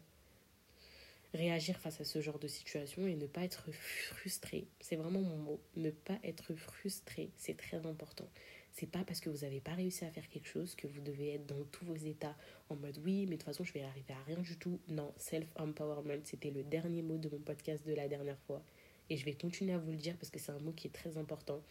réagir 1.33 1.79
face 1.79 2.01
à 2.01 2.03
ce 2.03 2.21
genre 2.21 2.39
de 2.39 2.47
situation 2.47 3.07
et 3.07 3.15
ne 3.15 3.25
pas 3.25 3.41
être 3.41 3.71
frustré. 3.71 4.67
C'est 4.81 4.97
vraiment 4.97 5.21
mon 5.21 5.37
mot. 5.37 5.59
Ne 5.77 5.91
pas 5.91 6.19
être 6.23 6.53
frustré, 6.55 7.31
c'est 7.37 7.55
très 7.55 7.85
important. 7.85 8.27
C'est 8.73 8.89
pas 8.89 9.03
parce 9.03 9.19
que 9.19 9.29
vous 9.29 9.45
n'avez 9.45 9.61
pas 9.61 9.73
réussi 9.73 10.03
à 10.03 10.09
faire 10.09 10.27
quelque 10.27 10.47
chose 10.47 10.73
que 10.75 10.87
vous 10.87 10.99
devez 10.99 11.35
être 11.35 11.45
dans 11.45 11.63
tous 11.65 11.85
vos 11.85 11.95
états 11.95 12.35
en 12.69 12.75
mode 12.75 12.99
oui, 13.05 13.25
mais 13.27 13.35
de 13.35 13.41
toute 13.41 13.43
façon, 13.43 13.63
je 13.63 13.71
vais 13.71 13.83
arriver 13.83 14.13
à 14.13 14.23
rien 14.23 14.39
du 14.39 14.57
tout. 14.57 14.79
Non, 14.87 15.13
self-empowerment, 15.17 16.21
c'était 16.23 16.49
le 16.49 16.63
dernier 16.63 17.03
mot 17.03 17.17
de 17.17 17.29
mon 17.29 17.37
podcast 17.37 17.85
de 17.85 17.93
la 17.93 18.07
dernière 18.07 18.39
fois. 18.47 18.63
Et 19.11 19.17
je 19.17 19.25
vais 19.25 19.33
continuer 19.33 19.73
à 19.73 19.77
vous 19.77 19.91
le 19.91 19.97
dire 19.97 20.17
parce 20.17 20.31
que 20.31 20.39
c'est 20.39 20.51
un 20.51 20.59
mot 20.59 20.71
qui 20.71 20.87
est 20.87 20.91
très 20.91 21.17
important. 21.17 21.61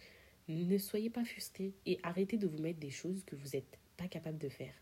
Ne 0.49 0.78
soyez 0.78 1.11
pas 1.11 1.25
frustrés 1.25 1.73
et 1.87 1.99
arrêtez 2.04 2.37
de 2.37 2.47
vous 2.47 2.59
mettre 2.62 2.78
des 2.78 2.90
choses 2.90 3.25
que 3.25 3.35
vous 3.35 3.49
n'êtes 3.54 3.78
pas 3.97 4.06
capable 4.06 4.38
de 4.38 4.49
faire. 4.49 4.75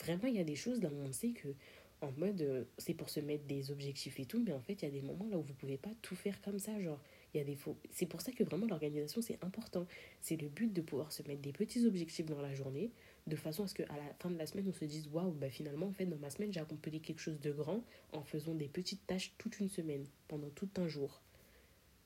Vraiment, 0.00 0.26
il 0.26 0.34
y 0.34 0.40
a 0.40 0.44
des 0.44 0.56
choses 0.56 0.82
là 0.82 0.88
où 0.88 0.96
on 1.06 1.12
sait 1.12 1.30
que 1.30 1.54
en 2.00 2.10
mode 2.12 2.42
euh, 2.42 2.64
c'est 2.78 2.94
pour 2.94 3.08
se 3.10 3.20
mettre 3.20 3.44
des 3.44 3.70
objectifs 3.70 4.18
et 4.18 4.26
tout, 4.26 4.42
mais 4.44 4.52
en 4.52 4.60
fait, 4.60 4.74
il 4.74 4.84
y 4.84 4.88
a 4.88 4.90
des 4.90 5.02
moments 5.02 5.28
là 5.28 5.38
où 5.38 5.42
vous 5.42 5.54
pouvez 5.54 5.78
pas 5.78 5.90
tout 6.02 6.16
faire 6.16 6.40
comme 6.42 6.58
ça, 6.58 6.80
genre 6.80 7.00
il 7.34 7.38
y 7.38 7.40
a 7.40 7.44
des 7.44 7.56
faux. 7.56 7.76
C'est 7.90 8.06
pour 8.06 8.20
ça 8.20 8.32
que 8.32 8.44
vraiment 8.44 8.66
l'organisation 8.66 9.20
c'est 9.20 9.42
important. 9.44 9.86
C'est 10.20 10.36
le 10.40 10.48
but 10.48 10.72
de 10.72 10.80
pouvoir 10.80 11.12
se 11.12 11.22
mettre 11.24 11.40
des 11.40 11.52
petits 11.52 11.84
objectifs 11.86 12.26
dans 12.26 12.40
la 12.40 12.54
journée, 12.54 12.90
de 13.26 13.36
façon 13.36 13.64
à 13.64 13.66
ce 13.66 13.74
qu'à 13.74 13.86
la 13.86 14.14
fin 14.20 14.30
de 14.30 14.38
la 14.38 14.46
semaine 14.46 14.66
on 14.68 14.72
se 14.72 14.84
dise 14.84 15.08
waouh, 15.08 15.32
bah 15.32 15.50
finalement 15.50 15.86
en 15.86 15.92
fait 15.92 16.06
dans 16.06 16.16
ma 16.16 16.30
semaine 16.30 16.52
j'ai 16.52 16.60
accompli 16.60 17.00
quelque 17.00 17.20
chose 17.20 17.40
de 17.40 17.52
grand 17.52 17.82
en 18.12 18.22
faisant 18.22 18.54
des 18.54 18.68
petites 18.68 19.06
tâches 19.06 19.34
toute 19.38 19.58
une 19.60 19.68
semaine, 19.68 20.06
pendant 20.28 20.50
tout 20.50 20.68
un 20.76 20.86
jour. 20.86 21.20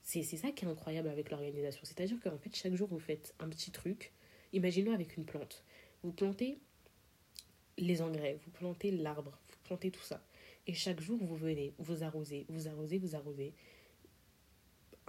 C'est 0.03 0.23
ça 0.23 0.51
qui 0.53 0.65
est 0.65 0.69
incroyable 0.69 1.09
avec 1.09 1.31
l'organisation. 1.31 1.83
C'est-à-dire 1.85 2.19
qu'en 2.21 2.39
fait 2.39 2.55
chaque 2.57 2.75
jour 2.75 2.89
vous 2.89 2.99
faites 2.99 3.35
un 3.41 3.49
petit 3.49 3.71
truc. 3.71 4.13
Imaginons 4.55 4.93
avec 4.93 5.19
une 5.19 5.27
plante. 5.27 5.63
Vous 6.03 6.13
plantez 6.13 6.59
les 7.77 8.03
engrais, 8.03 8.39
vous 8.45 8.51
plantez 8.51 8.91
l'arbre, 8.91 9.39
vous 9.51 9.57
plantez 9.65 9.91
tout 9.91 10.03
ça. 10.03 10.23
Et 10.67 10.75
chaque 10.75 11.01
jour, 11.01 11.19
vous 11.21 11.37
venez, 11.37 11.73
vous 11.79 12.03
arrosez, 12.03 12.45
vous 12.49 12.69
arrosez, 12.69 12.99
vous 12.99 13.15
arrosez 13.15 13.55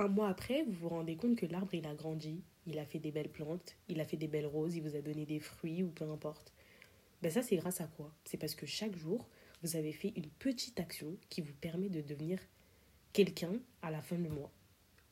un 0.02 0.08
mois 0.08 0.30
après, 0.30 0.64
vous 0.64 0.72
vous 0.72 0.90
rendez 0.90 1.16
compte 1.16 1.36
que 1.36 1.46
l'arbre, 1.46 1.74
il 1.74 1.86
a 1.86 1.94
grandi, 1.94 2.44
il 2.66 2.80
a 2.80 2.86
fait 2.86 3.00
des 3.00 3.12
belles 3.12 3.32
plantes, 3.32 3.76
il 3.88 4.00
a 4.00 4.06
fait 4.06 4.18
des 4.18 4.28
belles 4.28 4.46
roses, 4.46 4.76
il 4.76 4.82
vous 4.82 4.96
a 4.96 5.02
donné 5.02 5.26
des 5.26 5.40
fruits 5.40 5.84
ou 5.84 5.90
peu 5.90 6.06
importe. 6.06 6.54
Ben 7.22 7.32
ça, 7.32 7.42
c'est 7.42 7.58
grâce 7.58 7.82
à 7.82 7.88
quoi? 7.88 8.14
C'est 8.24 8.38
parce 8.38 8.56
que 8.56 8.66
chaque 8.66 8.96
jour, 8.96 9.28
vous 9.62 9.76
avez 9.76 9.92
fait 9.92 10.14
une 10.16 10.30
petite 10.30 10.80
action 10.80 11.18
qui 11.30 11.42
vous 11.42 11.54
permet 11.54 11.90
de 11.90 12.02
devenir 12.02 12.40
quelqu'un 13.12 13.60
à 13.82 13.92
la 13.92 14.02
fin 14.02 14.18
du 14.18 14.30
mois. 14.30 14.52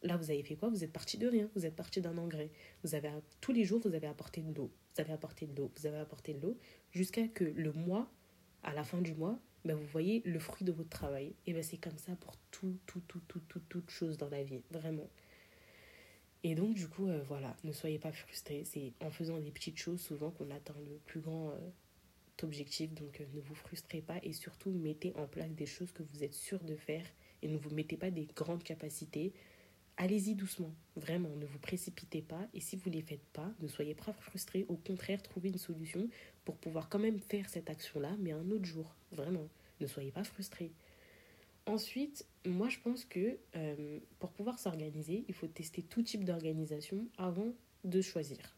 Là, 0.03 0.15
vous 0.15 0.29
avez 0.29 0.43
fait 0.43 0.55
quoi? 0.55 0.69
Vous 0.69 0.83
êtes 0.83 0.93
parti 0.93 1.17
de 1.17 1.27
rien, 1.27 1.49
vous 1.55 1.65
êtes 1.65 1.75
parti 1.75 1.99
d'un 1.99 2.17
engrais. 2.17 2.51
Vous 2.83 2.95
avez 2.95 3.09
tous 3.41 3.51
les 3.51 3.65
jours, 3.65 3.81
vous 3.83 3.93
avez 3.93 4.07
apporté 4.07 4.41
de 4.41 4.53
l'eau, 4.53 4.71
vous 4.95 5.01
avez 5.01 5.11
apporté 5.11 5.47
de 5.47 5.55
l'eau, 5.55 5.71
vous 5.75 5.85
avez 5.87 5.97
apporté 5.97 6.33
de 6.33 6.39
l'eau, 6.39 6.57
jusqu'à 6.91 7.27
que 7.27 7.43
le 7.43 7.73
mois, 7.73 8.09
à 8.63 8.73
la 8.73 8.83
fin 8.83 9.01
du 9.01 9.13
mois, 9.13 9.39
ben, 9.65 9.75
vous 9.75 9.85
voyez 9.87 10.21
le 10.25 10.39
fruit 10.39 10.65
de 10.65 10.71
votre 10.71 10.89
travail. 10.89 11.33
Et 11.45 11.53
ben 11.53 11.63
c'est 11.63 11.77
comme 11.77 11.97
ça 11.97 12.15
pour 12.15 12.37
tout, 12.51 12.77
tout, 12.85 13.01
tout, 13.07 13.21
tout, 13.27 13.41
tout, 13.47 13.61
toute 13.69 13.89
chose 13.89 14.17
dans 14.17 14.29
la 14.29 14.43
vie, 14.43 14.61
vraiment. 14.71 15.09
Et 16.43 16.55
donc, 16.55 16.75
du 16.75 16.87
coup, 16.87 17.07
euh, 17.07 17.21
voilà, 17.27 17.55
ne 17.63 17.71
soyez 17.71 17.99
pas 17.99 18.11
frustrés. 18.11 18.63
C'est 18.63 18.93
en 19.01 19.09
faisant 19.09 19.39
des 19.39 19.51
petites 19.51 19.77
choses 19.77 19.99
souvent 19.99 20.31
qu'on 20.31 20.49
atteint 20.51 20.79
le 20.85 20.97
plus 21.05 21.19
grand 21.19 21.49
euh, 21.49 21.57
objectif. 22.43 22.93
Donc, 22.93 23.19
euh, 23.19 23.25
ne 23.33 23.41
vous 23.41 23.55
frustrez 23.55 24.01
pas 24.01 24.19
et 24.23 24.33
surtout 24.33 24.71
mettez 24.71 25.13
en 25.15 25.27
place 25.27 25.51
des 25.51 25.65
choses 25.65 25.91
que 25.91 26.03
vous 26.03 26.23
êtes 26.23 26.33
sûr 26.33 26.63
de 26.63 26.75
faire 26.75 27.05
et 27.41 27.47
ne 27.47 27.57
vous 27.57 27.71
mettez 27.71 27.97
pas 27.97 28.11
des 28.11 28.27
grandes 28.35 28.63
capacités. 28.63 29.33
Allez-y 29.99 30.35
doucement, 30.35 30.71
vraiment, 30.95 31.35
ne 31.37 31.45
vous 31.45 31.57
précipitez 31.57 32.21
pas 32.21 32.47
et 32.53 32.59
si 32.59 32.75
vous 32.75 32.91
ne 32.91 32.95
les 32.95 33.01
faites 33.01 33.25
pas, 33.33 33.51
ne 33.61 33.67
soyez 33.67 33.95
pas 33.95 34.13
frustrés. 34.13 34.63
Au 34.69 34.75
contraire, 34.75 35.23
trouvez 35.23 35.49
une 35.49 35.57
solution 35.57 36.07
pour 36.45 36.55
pouvoir 36.55 36.87
quand 36.87 36.99
même 36.99 37.19
faire 37.19 37.49
cette 37.49 37.71
action-là, 37.71 38.15
mais 38.19 38.31
un 38.31 38.51
autre 38.51 38.65
jour, 38.65 38.95
vraiment. 39.11 39.49
Ne 39.81 39.87
soyez 39.87 40.11
pas 40.11 40.23
frustrés. 40.23 40.71
Ensuite, 41.65 42.25
moi 42.45 42.69
je 42.69 42.77
pense 42.79 43.05
que 43.05 43.37
euh, 43.55 43.99
pour 44.19 44.31
pouvoir 44.31 44.59
s'organiser, 44.59 45.25
il 45.27 45.33
faut 45.33 45.47
tester 45.47 45.81
tout 45.81 46.03
type 46.03 46.23
d'organisation 46.23 47.07
avant 47.17 47.51
de 47.83 47.99
choisir. 47.99 48.55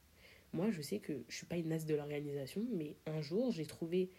Moi 0.54 0.72
je 0.72 0.82
sais 0.82 1.00
que 1.00 1.24
je 1.30 1.36
suis 1.38 1.46
pas 1.46 1.58
une 1.58 1.72
as 1.72 1.86
de 1.86 1.96
l'organisation, 1.96 2.66
mais 2.72 2.96
un 3.08 3.22
jour 3.22 3.52
j'ai 3.52 3.66
trouvé 3.66 4.10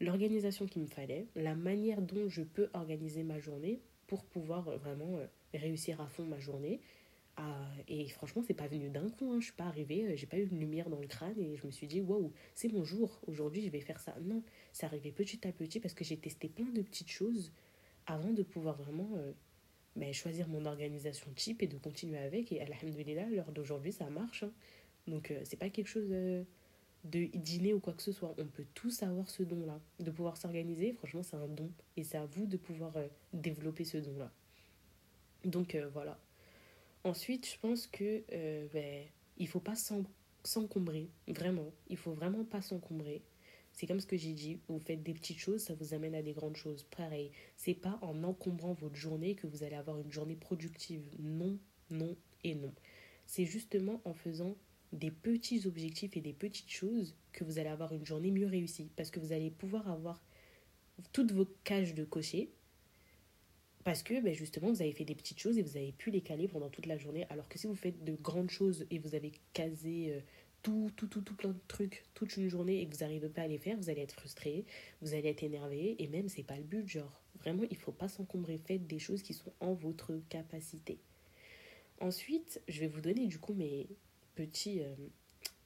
l'organisation 0.00 0.66
qu'il 0.66 0.82
me 0.82 0.86
fallait, 0.86 1.26
la 1.34 1.54
manière 1.54 2.02
dont 2.02 2.28
je 2.28 2.42
peux 2.42 2.68
organiser 2.74 3.22
ma 3.22 3.40
journée 3.40 3.80
pour 4.06 4.24
pouvoir 4.24 4.68
euh, 4.68 4.76
vraiment 4.76 5.16
euh, 5.16 5.26
réussir 5.58 6.00
à 6.00 6.08
fond 6.08 6.24
ma 6.24 6.38
journée. 6.38 6.80
Ah, 7.38 7.68
et 7.86 8.08
franchement, 8.08 8.42
c'est 8.46 8.54
pas 8.54 8.66
venu 8.66 8.88
d'un 8.88 9.10
coup. 9.10 9.30
Hein. 9.32 9.40
Je 9.40 9.46
suis 9.46 9.54
pas 9.54 9.66
arrivée, 9.66 10.16
j'ai 10.16 10.26
pas 10.26 10.38
eu 10.38 10.48
une 10.50 10.58
lumière 10.58 10.88
dans 10.88 11.00
le 11.00 11.06
crâne 11.06 11.38
et 11.38 11.56
je 11.56 11.66
me 11.66 11.70
suis 11.70 11.86
dit, 11.86 12.00
waouh, 12.00 12.32
c'est 12.54 12.72
mon 12.72 12.82
jour. 12.84 13.20
Aujourd'hui, 13.26 13.62
je 13.62 13.68
vais 13.68 13.80
faire 13.80 14.00
ça. 14.00 14.16
Non, 14.22 14.42
c'est 14.72 14.86
arrivé 14.86 15.12
petit 15.12 15.46
à 15.46 15.52
petit 15.52 15.78
parce 15.78 15.92
que 15.92 16.02
j'ai 16.02 16.16
testé 16.16 16.48
plein 16.48 16.70
de 16.72 16.80
petites 16.80 17.10
choses 17.10 17.52
avant 18.06 18.32
de 18.32 18.42
pouvoir 18.42 18.76
vraiment 18.76 19.10
euh, 19.16 19.32
ben, 19.96 20.12
choisir 20.14 20.48
mon 20.48 20.64
organisation 20.64 21.30
type 21.34 21.62
et 21.62 21.66
de 21.66 21.76
continuer 21.76 22.18
avec. 22.18 22.52
Et 22.52 22.62
alhamdoulilah, 22.62 23.26
l'heure 23.28 23.52
d'aujourd'hui, 23.52 23.92
ça 23.92 24.08
marche. 24.08 24.44
Hein. 24.44 24.52
Donc, 25.06 25.30
euh, 25.30 25.40
c'est 25.44 25.58
pas 25.58 25.68
quelque 25.68 25.88
chose 25.88 26.08
euh, 26.10 26.42
de 27.04 27.26
dîner 27.34 27.74
ou 27.74 27.80
quoi 27.80 27.92
que 27.92 28.02
ce 28.02 28.12
soit. 28.12 28.34
On 28.38 28.46
peut 28.46 28.66
tous 28.72 29.02
avoir 29.02 29.28
ce 29.28 29.42
don-là. 29.42 29.78
De 30.00 30.10
pouvoir 30.10 30.38
s'organiser, 30.38 30.94
franchement, 30.94 31.22
c'est 31.22 31.36
un 31.36 31.48
don. 31.48 31.70
Et 31.98 32.02
c'est 32.02 32.16
à 32.16 32.24
vous 32.24 32.46
de 32.46 32.56
pouvoir 32.56 32.94
développer 33.34 33.84
ce 33.84 33.98
don-là. 33.98 34.32
Donc, 35.46 35.74
voilà. 35.94 36.20
Ensuite, 37.04 37.48
je 37.48 37.58
pense 37.58 37.86
que 37.86 38.22
ben, 38.72 39.06
il 39.38 39.48
faut 39.48 39.60
pas 39.60 39.76
s'encombrer. 40.44 41.08
Vraiment. 41.26 41.72
Il 41.88 41.96
faut 41.96 42.12
vraiment 42.12 42.44
pas 42.44 42.60
s'encombrer. 42.60 43.22
C'est 43.72 43.86
comme 43.86 44.00
ce 44.00 44.06
que 44.06 44.16
j'ai 44.16 44.32
dit, 44.32 44.58
vous 44.68 44.78
faites 44.78 45.02
des 45.02 45.12
petites 45.12 45.38
choses, 45.38 45.62
ça 45.62 45.74
vous 45.74 45.92
amène 45.92 46.14
à 46.14 46.22
des 46.22 46.32
grandes 46.32 46.56
choses. 46.56 46.84
Pareil, 46.96 47.30
c'est 47.56 47.74
pas 47.74 47.98
en 48.00 48.24
encombrant 48.24 48.72
votre 48.72 48.96
journée 48.96 49.34
que 49.34 49.46
vous 49.46 49.62
allez 49.64 49.76
avoir 49.76 49.98
une 49.98 50.10
journée 50.10 50.34
productive. 50.34 51.04
Non, 51.18 51.58
non 51.90 52.16
et 52.42 52.54
non. 52.54 52.72
C'est 53.26 53.44
justement 53.44 54.00
en 54.06 54.14
faisant 54.14 54.56
des 54.92 55.10
petits 55.10 55.66
objectifs 55.66 56.16
et 56.16 56.22
des 56.22 56.32
petites 56.32 56.70
choses 56.70 57.14
que 57.32 57.44
vous 57.44 57.58
allez 57.58 57.68
avoir 57.68 57.92
une 57.92 58.06
journée 58.06 58.30
mieux 58.30 58.46
réussie. 58.46 58.90
Parce 58.96 59.10
que 59.10 59.20
vous 59.20 59.32
allez 59.32 59.50
pouvoir 59.50 59.90
avoir 59.90 60.22
toutes 61.12 61.32
vos 61.32 61.46
cages 61.64 61.94
de 61.94 62.04
cocher. 62.04 62.50
Parce 63.86 64.02
que 64.02 64.20
ben 64.20 64.34
justement, 64.34 64.72
vous 64.72 64.82
avez 64.82 64.90
fait 64.90 65.04
des 65.04 65.14
petites 65.14 65.38
choses 65.38 65.58
et 65.58 65.62
vous 65.62 65.76
avez 65.76 65.92
pu 65.92 66.10
les 66.10 66.20
caler 66.20 66.48
pendant 66.48 66.68
toute 66.68 66.86
la 66.86 66.98
journée. 66.98 67.24
Alors 67.30 67.48
que 67.48 67.56
si 67.56 67.68
vous 67.68 67.76
faites 67.76 68.02
de 68.02 68.16
grandes 68.16 68.50
choses 68.50 68.84
et 68.90 68.98
vous 68.98 69.14
avez 69.14 69.30
casé 69.52 70.10
euh, 70.10 70.18
tout, 70.64 70.90
tout, 70.96 71.06
tout, 71.06 71.20
tout 71.20 71.36
plein 71.36 71.50
de 71.50 71.60
trucs 71.68 72.02
toute 72.12 72.36
une 72.36 72.48
journée 72.48 72.80
et 72.80 72.88
que 72.88 72.96
vous 72.96 73.04
n'arrivez 73.04 73.28
pas 73.28 73.42
à 73.42 73.46
les 73.46 73.58
faire, 73.58 73.76
vous 73.76 73.88
allez 73.88 74.00
être 74.00 74.14
frustré, 74.16 74.64
vous 75.02 75.14
allez 75.14 75.28
être 75.28 75.44
énervé 75.44 75.94
et 76.00 76.08
même 76.08 76.28
c'est 76.28 76.42
pas 76.42 76.56
le 76.56 76.64
but. 76.64 76.88
Genre, 76.88 77.22
vraiment, 77.38 77.62
il 77.70 77.76
faut 77.76 77.92
pas 77.92 78.08
s'encombrer. 78.08 78.58
Faites 78.58 78.88
des 78.88 78.98
choses 78.98 79.22
qui 79.22 79.34
sont 79.34 79.52
en 79.60 79.74
votre 79.74 80.20
capacité. 80.30 80.98
Ensuite, 82.00 82.60
je 82.66 82.80
vais 82.80 82.88
vous 82.88 83.00
donner 83.00 83.28
du 83.28 83.38
coup 83.38 83.54
mes 83.54 83.86
petits 84.34 84.80
euh, 84.80 84.96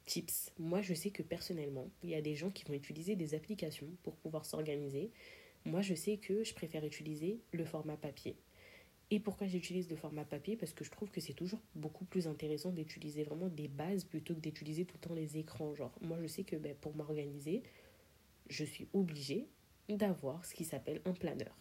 tips. 0.04 0.52
Moi, 0.58 0.82
je 0.82 0.92
sais 0.92 1.08
que 1.08 1.22
personnellement, 1.22 1.88
il 2.02 2.10
y 2.10 2.14
a 2.14 2.20
des 2.20 2.34
gens 2.34 2.50
qui 2.50 2.64
vont 2.64 2.74
utiliser 2.74 3.16
des 3.16 3.32
applications 3.32 3.88
pour 4.02 4.14
pouvoir 4.16 4.44
s'organiser. 4.44 5.10
Moi, 5.66 5.82
je 5.82 5.94
sais 5.94 6.16
que 6.16 6.42
je 6.42 6.54
préfère 6.54 6.84
utiliser 6.84 7.40
le 7.52 7.64
format 7.64 7.96
papier. 7.96 8.36
Et 9.10 9.18
pourquoi 9.18 9.48
j'utilise 9.48 9.90
le 9.90 9.96
format 9.96 10.24
papier? 10.24 10.56
Parce 10.56 10.72
que 10.72 10.84
je 10.84 10.90
trouve 10.90 11.10
que 11.10 11.20
c'est 11.20 11.34
toujours 11.34 11.60
beaucoup 11.74 12.04
plus 12.04 12.28
intéressant 12.28 12.70
d'utiliser 12.70 13.24
vraiment 13.24 13.48
des 13.48 13.66
bases 13.66 14.04
plutôt 14.04 14.34
que 14.34 14.40
d'utiliser 14.40 14.84
tout 14.84 14.96
le 15.02 15.08
temps 15.08 15.14
les 15.14 15.36
écrans. 15.36 15.74
Genre, 15.74 15.92
moi 16.00 16.16
je 16.22 16.28
sais 16.28 16.44
que 16.44 16.56
ben, 16.56 16.76
pour 16.80 16.94
m'organiser, 16.94 17.62
je 18.48 18.64
suis 18.64 18.86
obligée 18.92 19.48
d'avoir 19.88 20.44
ce 20.44 20.54
qui 20.54 20.64
s'appelle 20.64 21.00
un 21.04 21.12
planeur. 21.12 21.54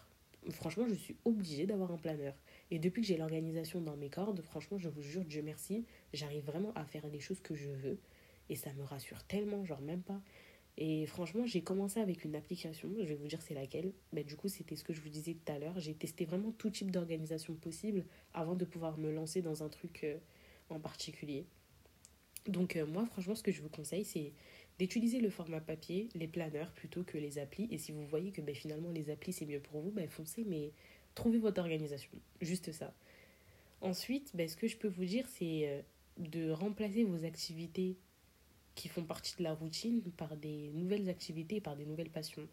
Franchement, 0.52 0.88
je 0.88 0.94
suis 0.94 1.16
obligée 1.26 1.66
d'avoir 1.66 1.92
un 1.92 1.98
planeur. 1.98 2.36
Et 2.72 2.78
depuis 2.78 3.02
que 3.02 3.08
j'ai 3.08 3.18
l'organisation 3.18 3.82
dans 3.82 3.98
mes 3.98 4.10
cordes, 4.10 4.42
franchement, 4.42 4.78
je 4.78 4.88
vous 4.88 5.02
jure, 5.02 5.26
Dieu 5.26 5.42
merci, 5.42 5.86
j'arrive 6.14 6.46
vraiment 6.46 6.72
à 6.76 6.86
faire 6.86 7.08
les 7.08 7.20
choses 7.20 7.40
que 7.42 7.56
je 7.56 7.70
veux. 7.70 8.00
Et 8.50 8.56
ça 8.56 8.72
me 8.74 8.84
rassure 8.84 9.24
tellement, 9.24 9.66
genre 9.66 9.82
même 9.82 10.02
pas. 10.02 10.22
Et 10.78 11.06
franchement, 11.08 11.46
j'ai 11.46 11.62
commencé 11.62 12.00
avec 12.00 12.24
une 12.24 12.36
application, 12.36 12.90
je 12.98 13.04
vais 13.04 13.16
vous 13.16 13.28
dire 13.28 13.42
c'est 13.42 13.54
laquelle. 13.54 13.92
Mais 14.14 14.24
du 14.24 14.36
coup, 14.36 14.48
c'était 14.48 14.76
ce 14.76 14.84
que 14.84 14.94
je 14.94 15.02
vous 15.02 15.10
disais 15.10 15.34
tout 15.34 15.52
à 15.52 15.60
l'heure. 15.60 15.80
J'ai 15.80 15.94
testé 15.94 16.26
vraiment 16.26 16.52
tout 16.52 16.70
type 16.70 16.92
d'organisation 16.92 17.54
possible 17.56 18.06
avant 18.34 18.56
de 18.56 18.66
pouvoir 18.66 18.98
me 18.98 19.12
lancer 19.12 19.42
dans 19.42 19.62
un 19.64 19.70
truc 19.70 20.02
euh, 20.04 20.18
en 20.70 20.80
particulier. 20.80 21.46
Donc 22.48 22.76
euh, 22.76 22.86
moi, 22.86 23.06
franchement, 23.06 23.36
ce 23.36 23.44
que 23.44 23.52
je 23.52 23.62
vous 23.62 23.70
conseille, 23.70 24.06
c'est 24.06 24.32
d'utiliser 24.80 25.20
le 25.20 25.30
format 25.30 25.60
papier, 25.60 26.08
les 26.16 26.28
planeurs 26.28 26.72
plutôt 26.72 27.04
que 27.04 27.18
les 27.18 27.38
applis. 27.38 27.68
Et 27.72 27.78
si 27.78 27.92
vous 27.92 28.06
voyez 28.08 28.32
que 28.32 28.42
ben, 28.42 28.56
finalement 28.56 28.90
les 28.90 29.10
applis 29.10 29.34
c'est 29.34 29.46
mieux 29.46 29.60
pour 29.60 29.82
vous, 29.82 29.92
ben, 29.92 30.08
foncez, 30.08 30.46
mais 30.46 30.72
trouvez 31.16 31.38
votre 31.38 31.60
organisation. 31.60 32.12
Juste 32.42 32.72
ça. 32.72 32.94
Ensuite, 33.82 34.32
ben, 34.34 34.48
ce 34.48 34.56
que 34.56 34.68
je 34.68 34.78
peux 34.78 34.88
vous 34.88 35.06
dire, 35.06 35.28
c'est 35.28 35.68
euh, 35.68 35.82
de 36.18 36.52
remplacer 36.52 37.04
vos 37.04 37.26
activités 37.26 37.98
qui 38.76 38.88
font 38.88 39.04
partie 39.04 39.36
de 39.38 39.44
la 39.44 39.54
routine 39.54 40.02
par 40.18 40.36
des 40.38 40.72
nouvelles 40.74 41.10
activités, 41.10 41.60
par 41.62 41.76
des 41.76 41.86
nouvelles 41.86 42.10
passions. 42.10 42.48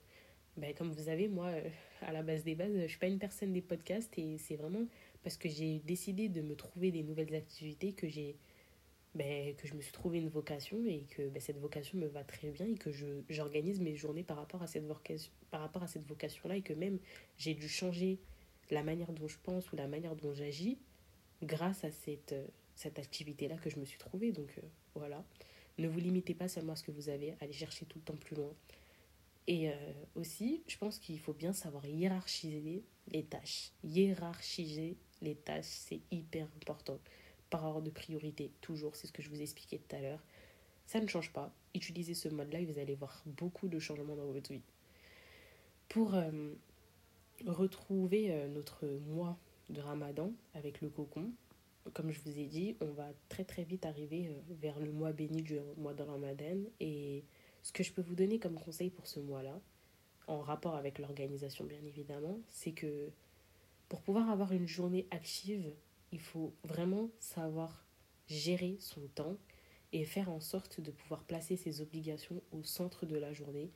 Ben, 0.56 0.74
comme 0.74 0.90
vous 0.90 1.04
savez, 1.04 1.28
moi, 1.28 1.46
euh, 1.46 1.68
à 2.00 2.12
la 2.12 2.22
base 2.22 2.42
des 2.42 2.54
bases, 2.54 2.72
je 2.74 2.86
suis 2.86 2.98
pas 2.98 3.08
une 3.08 3.18
personne 3.18 3.52
des 3.52 3.60
podcasts 3.60 4.18
et 4.18 4.38
c'est 4.38 4.56
vraiment 4.56 4.86
parce 5.22 5.36
que 5.36 5.48
j'ai 5.48 5.80
décidé 5.80 6.28
de 6.28 6.40
me 6.40 6.56
trouver 6.56 6.90
des 6.90 7.02
nouvelles 7.02 7.34
activités 7.34 7.92
que 7.92 8.08
j'ai 8.08 8.36
ben, 9.16 9.54
que 9.56 9.66
je 9.66 9.74
me 9.74 9.80
suis 9.80 9.92
trouvé 9.92 10.18
une 10.18 10.28
vocation 10.28 10.84
et 10.84 11.06
que 11.08 11.28
ben, 11.28 11.40
cette 11.40 11.58
vocation 11.58 11.98
me 11.98 12.06
va 12.06 12.22
très 12.22 12.50
bien 12.50 12.66
et 12.66 12.74
que 12.74 12.90
j'organise 13.30 13.80
mes 13.80 13.96
journées 13.96 14.22
par 14.22 14.36
rapport 14.36 14.62
à 14.62 14.66
cette 14.66 14.84
à 15.52 15.86
cette 15.86 16.06
vocation 16.06 16.48
là 16.48 16.56
et 16.56 16.62
que 16.62 16.74
même 16.74 16.98
j'ai 17.38 17.54
dû 17.54 17.68
changer 17.68 18.18
la 18.70 18.82
manière 18.82 19.12
dont 19.12 19.26
je 19.26 19.38
pense 19.42 19.72
ou 19.72 19.76
la 19.76 19.88
manière 19.88 20.16
dont 20.16 20.34
j'agis 20.34 20.78
grâce 21.42 21.82
à 21.84 21.90
cette, 21.90 22.32
euh, 22.32 22.46
cette 22.74 22.98
activité 22.98 23.48
là 23.48 23.56
que 23.56 23.70
je 23.70 23.78
me 23.78 23.84
suis 23.84 23.98
trouvée 23.98 24.32
donc 24.32 24.52
euh, 24.58 24.66
voilà 24.94 25.24
ne 25.78 25.88
vous 25.88 25.98
limitez 25.98 26.34
pas 26.34 26.48
seulement 26.48 26.72
à 26.72 26.76
ce 26.76 26.82
que 26.82 26.90
vous 26.90 27.08
avez, 27.08 27.34
allez 27.40 27.52
chercher 27.52 27.86
tout 27.86 27.98
le 27.98 28.04
temps 28.04 28.16
plus 28.16 28.36
loin. 28.36 28.52
Et 29.46 29.70
euh, 29.70 29.74
aussi, 30.14 30.62
je 30.66 30.76
pense 30.76 30.98
qu'il 30.98 31.18
faut 31.20 31.32
bien 31.32 31.52
savoir 31.52 31.86
hiérarchiser 31.86 32.82
les 33.08 33.22
tâches. 33.22 33.70
Hiérarchiser 33.84 34.96
les 35.22 35.34
tâches, 35.34 35.66
c'est 35.66 36.00
hyper 36.10 36.46
important. 36.56 36.98
Par 37.50 37.64
ordre 37.64 37.82
de 37.82 37.90
priorité, 37.90 38.50
toujours, 38.60 38.96
c'est 38.96 39.06
ce 39.06 39.12
que 39.12 39.22
je 39.22 39.30
vous 39.30 39.40
expliquais 39.40 39.78
tout 39.78 39.94
à 39.94 40.00
l'heure. 40.00 40.22
Ça 40.86 41.00
ne 41.00 41.06
change 41.06 41.32
pas. 41.32 41.52
Utilisez 41.74 42.14
ce 42.14 42.28
mode-là 42.28 42.60
et 42.60 42.64
vous 42.64 42.78
allez 42.78 42.94
voir 42.94 43.22
beaucoup 43.26 43.68
de 43.68 43.78
changements 43.78 44.16
dans 44.16 44.26
votre 44.26 44.52
vie. 44.52 44.62
Pour 45.88 46.14
euh, 46.14 46.30
retrouver 47.46 48.32
euh, 48.32 48.48
notre 48.48 48.86
mois 48.86 49.38
de 49.70 49.80
ramadan 49.80 50.32
avec 50.54 50.80
le 50.80 50.88
cocon, 50.88 51.30
comme 51.92 52.10
je 52.10 52.20
vous 52.20 52.38
ai 52.38 52.46
dit, 52.46 52.76
on 52.80 52.90
va 52.92 53.08
très 53.28 53.44
très 53.44 53.64
vite 53.64 53.86
arriver 53.86 54.28
euh, 54.28 54.40
vers 54.60 54.78
le 54.78 54.92
mois 54.92 55.12
béni 55.12 55.42
du 55.42 55.58
mois 55.76 55.94
de 55.94 56.02
Ramadan. 56.02 56.58
Et 56.80 57.24
ce 57.62 57.72
que 57.72 57.82
je 57.82 57.92
peux 57.92 58.02
vous 58.02 58.14
donner 58.14 58.38
comme 58.38 58.58
conseil 58.58 58.90
pour 58.90 59.06
ce 59.06 59.20
mois-là, 59.20 59.60
en 60.26 60.40
rapport 60.40 60.74
avec 60.74 60.98
l'organisation 60.98 61.64
bien 61.64 61.82
évidemment, 61.84 62.40
c'est 62.48 62.72
que 62.72 63.10
pour 63.88 64.02
pouvoir 64.02 64.30
avoir 64.30 64.52
une 64.52 64.66
journée 64.66 65.06
active, 65.10 65.72
il 66.12 66.20
faut 66.20 66.52
vraiment 66.64 67.10
savoir 67.20 67.86
gérer 68.28 68.76
son 68.80 69.02
temps 69.14 69.36
et 69.92 70.04
faire 70.04 70.30
en 70.30 70.40
sorte 70.40 70.80
de 70.80 70.90
pouvoir 70.90 71.24
placer 71.24 71.56
ses 71.56 71.80
obligations 71.80 72.42
au 72.50 72.64
centre 72.64 73.06
de 73.06 73.16
la 73.16 73.32
journée 73.32 73.70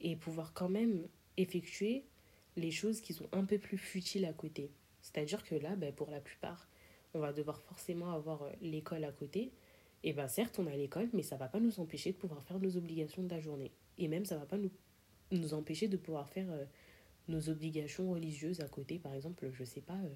et 0.00 0.16
pouvoir 0.16 0.52
quand 0.54 0.68
même 0.68 1.08
effectuer 1.36 2.04
les 2.56 2.70
choses 2.70 3.00
qui 3.00 3.12
sont 3.12 3.28
un 3.32 3.44
peu 3.44 3.58
plus 3.58 3.78
futiles 3.78 4.24
à 4.24 4.32
côté. 4.32 4.70
C'est-à-dire 5.02 5.42
que 5.44 5.54
là, 5.54 5.76
ben, 5.76 5.92
pour 5.92 6.10
la 6.10 6.20
plupart, 6.20 6.68
on 7.14 7.20
va 7.20 7.32
devoir 7.32 7.60
forcément 7.60 8.12
avoir 8.12 8.42
euh, 8.42 8.50
l'école 8.60 9.04
à 9.04 9.12
côté. 9.12 9.52
Et 10.02 10.12
bien 10.12 10.28
certes, 10.28 10.58
on 10.58 10.66
a 10.66 10.76
l'école, 10.76 11.08
mais 11.12 11.22
ça 11.22 11.36
va 11.36 11.48
pas 11.48 11.60
nous 11.60 11.80
empêcher 11.80 12.12
de 12.12 12.16
pouvoir 12.16 12.42
faire 12.44 12.58
nos 12.58 12.76
obligations 12.76 13.22
de 13.22 13.28
la 13.28 13.40
journée. 13.40 13.72
Et 13.98 14.08
même, 14.08 14.24
ça 14.24 14.36
va 14.36 14.46
pas 14.46 14.56
nous, 14.56 14.70
nous 15.30 15.54
empêcher 15.54 15.88
de 15.88 15.96
pouvoir 15.96 16.28
faire 16.28 16.50
euh, 16.50 16.64
nos 17.28 17.48
obligations 17.50 18.10
religieuses 18.10 18.60
à 18.60 18.68
côté. 18.68 18.98
Par 18.98 19.14
exemple, 19.14 19.50
je 19.52 19.64
sais 19.64 19.82
pas, 19.82 19.98
euh, 19.98 20.14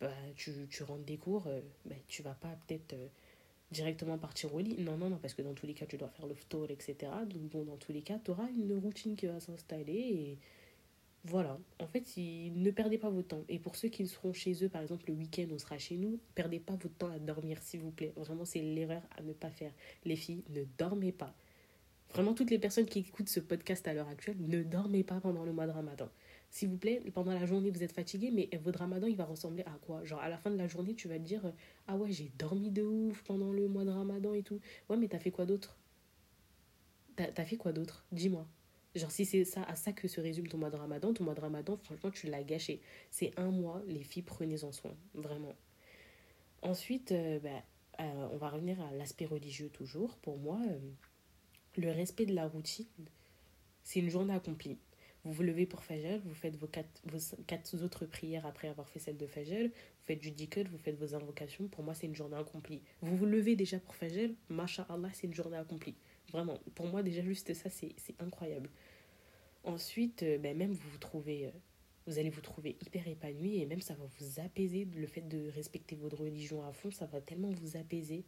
bah, 0.00 0.12
tu, 0.36 0.52
tu 0.68 0.82
rentres 0.82 1.04
des 1.04 1.18
cours, 1.18 1.48
bah, 1.84 1.94
tu 2.08 2.22
vas 2.22 2.34
pas 2.34 2.56
peut-être 2.66 2.96
directement 3.70 4.18
partir 4.18 4.52
au 4.54 4.58
lit. 4.58 4.76
Non, 4.78 4.96
non, 4.96 5.08
non, 5.08 5.18
parce 5.18 5.34
que 5.34 5.42
dans 5.42 5.54
tous 5.54 5.66
les 5.66 5.74
cas, 5.74 5.86
tu 5.86 5.96
dois 5.96 6.08
faire 6.08 6.26
le 6.26 6.34
tour, 6.48 6.66
etc. 6.68 7.12
Donc 7.26 7.42
bon, 7.42 7.64
dans 7.64 7.76
tous 7.76 7.92
les 7.92 8.02
cas, 8.02 8.18
tu 8.18 8.32
auras 8.32 8.48
une 8.48 8.74
routine 8.74 9.14
qui 9.14 9.26
va 9.26 9.38
s'installer 9.38 10.38
voilà, 11.24 11.56
en 11.78 11.86
fait, 11.86 12.04
ne 12.16 12.70
perdez 12.72 12.98
pas 12.98 13.08
votre 13.08 13.28
temps. 13.28 13.44
Et 13.48 13.60
pour 13.60 13.76
ceux 13.76 13.88
qui 13.88 14.06
seront 14.08 14.32
chez 14.32 14.64
eux, 14.64 14.68
par 14.68 14.82
exemple, 14.82 15.04
le 15.06 15.14
week-end, 15.14 15.46
on 15.52 15.58
sera 15.58 15.78
chez 15.78 15.96
nous, 15.96 16.18
perdez 16.34 16.58
pas 16.58 16.72
votre 16.72 16.96
temps 16.96 17.10
à 17.12 17.20
dormir, 17.20 17.62
s'il 17.62 17.80
vous 17.80 17.92
plaît. 17.92 18.12
Vraiment, 18.16 18.44
c'est 18.44 18.60
l'erreur 18.60 19.02
à 19.16 19.22
ne 19.22 19.32
pas 19.32 19.50
faire. 19.50 19.72
Les 20.04 20.16
filles, 20.16 20.42
ne 20.50 20.64
dormez 20.78 21.12
pas. 21.12 21.32
Vraiment, 22.10 22.34
toutes 22.34 22.50
les 22.50 22.58
personnes 22.58 22.86
qui 22.86 22.98
écoutent 22.98 23.28
ce 23.28 23.38
podcast 23.38 23.86
à 23.86 23.94
l'heure 23.94 24.08
actuelle, 24.08 24.36
ne 24.40 24.62
dormez 24.64 25.04
pas 25.04 25.20
pendant 25.20 25.44
le 25.44 25.52
mois 25.52 25.66
de 25.66 25.70
Ramadan. 25.70 26.08
S'il 26.50 26.68
vous 26.68 26.76
plaît, 26.76 27.00
pendant 27.14 27.32
la 27.32 27.46
journée, 27.46 27.70
vous 27.70 27.84
êtes 27.84 27.92
fatigué, 27.92 28.30
mais 28.32 28.50
votre 28.62 28.80
Ramadan, 28.80 29.06
il 29.06 29.16
va 29.16 29.24
ressembler 29.24 29.62
à 29.62 29.78
quoi? 29.86 30.04
Genre, 30.04 30.20
à 30.20 30.28
la 30.28 30.38
fin 30.38 30.50
de 30.50 30.56
la 30.56 30.66
journée, 30.66 30.94
tu 30.94 31.06
vas 31.08 31.18
te 31.18 31.24
dire 31.24 31.52
Ah 31.86 31.96
ouais, 31.96 32.10
j'ai 32.10 32.32
dormi 32.36 32.70
de 32.70 32.82
ouf 32.82 33.22
pendant 33.22 33.52
le 33.52 33.68
mois 33.68 33.84
de 33.84 33.90
Ramadan 33.90 34.34
et 34.34 34.42
tout. 34.42 34.60
Ouais, 34.90 34.96
mais 34.96 35.08
t'as 35.08 35.20
fait 35.20 35.30
quoi 35.30 35.46
d'autre? 35.46 35.78
T'as 37.16 37.44
fait 37.44 37.56
quoi 37.56 37.72
d'autre? 37.72 38.04
Dis-moi. 38.10 38.46
Genre, 38.94 39.10
si 39.10 39.24
c'est 39.24 39.44
ça, 39.44 39.62
à 39.64 39.74
ça 39.74 39.92
que 39.92 40.06
se 40.06 40.20
résume 40.20 40.48
ton 40.48 40.58
mois 40.58 40.70
de 40.70 40.76
ramadan, 40.76 41.14
ton 41.14 41.24
mois 41.24 41.34
de 41.34 41.40
ramadan, 41.40 41.78
franchement, 41.78 42.10
tu 42.10 42.26
l'as 42.26 42.42
gâché. 42.42 42.80
C'est 43.10 43.32
un 43.38 43.50
mois, 43.50 43.82
les 43.86 44.02
filles, 44.02 44.22
prenez-en 44.22 44.70
soin, 44.70 44.94
vraiment. 45.14 45.54
Ensuite, 46.60 47.12
euh, 47.12 47.38
bah, 47.38 47.62
euh, 48.00 48.28
on 48.32 48.36
va 48.36 48.50
revenir 48.50 48.80
à 48.80 48.92
l'aspect 48.92 49.26
religieux 49.26 49.70
toujours. 49.70 50.16
Pour 50.18 50.38
moi, 50.38 50.60
euh, 50.68 50.78
le 51.76 51.90
respect 51.90 52.26
de 52.26 52.34
la 52.34 52.46
routine, 52.46 52.86
c'est 53.82 54.00
une 54.00 54.10
journée 54.10 54.34
accomplie. 54.34 54.78
Vous 55.24 55.32
vous 55.32 55.42
levez 55.44 55.66
pour 55.66 55.84
Fajr, 55.84 56.20
vous 56.24 56.34
faites 56.34 56.56
vos 56.56 56.66
quatre, 56.66 57.00
vos 57.04 57.18
quatre 57.46 57.82
autres 57.84 58.06
prières 58.06 58.44
après 58.44 58.68
avoir 58.68 58.88
fait 58.88 58.98
celle 58.98 59.16
de 59.16 59.26
Fajr, 59.26 59.68
vous 59.68 60.04
faites 60.04 60.18
du 60.18 60.32
dhikr, 60.32 60.64
vous 60.70 60.78
faites 60.78 60.98
vos 60.98 61.14
invocations. 61.14 61.68
Pour 61.68 61.84
moi, 61.84 61.94
c'est 61.94 62.08
une 62.08 62.14
journée 62.14 62.36
accomplie. 62.36 62.82
Vous 63.02 63.16
vous 63.16 63.26
levez 63.26 63.54
déjà 63.54 63.78
pour 63.78 63.94
Fajr, 63.94 64.30
Allah, 64.88 65.08
c'est 65.12 65.28
une 65.28 65.34
journée 65.34 65.56
accomplie. 65.56 65.94
Vraiment, 66.32 66.58
pour 66.74 66.86
moi, 66.86 67.02
déjà, 67.02 67.22
juste 67.22 67.54
ça, 67.54 67.70
c'est 67.70 67.94
incroyable. 68.18 68.68
Ensuite, 69.64 70.22
euh, 70.22 70.38
ben, 70.38 70.56
même 70.56 70.72
vous 70.72 70.88
vous 70.90 70.98
trouvez, 70.98 71.46
euh, 71.46 71.50
vous 72.06 72.18
allez 72.18 72.30
vous 72.30 72.40
trouver 72.40 72.76
hyper 72.84 73.06
épanoui 73.06 73.60
et 73.60 73.66
même 73.66 73.80
ça 73.80 73.94
va 73.94 74.04
vous 74.18 74.40
apaiser. 74.40 74.86
Le 74.96 75.06
fait 75.06 75.22
de 75.22 75.48
respecter 75.50 75.96
votre 75.96 76.18
religion 76.18 76.64
à 76.66 76.72
fond, 76.72 76.90
ça 76.90 77.06
va 77.06 77.20
tellement 77.20 77.50
vous 77.50 77.76
apaiser. 77.76 78.24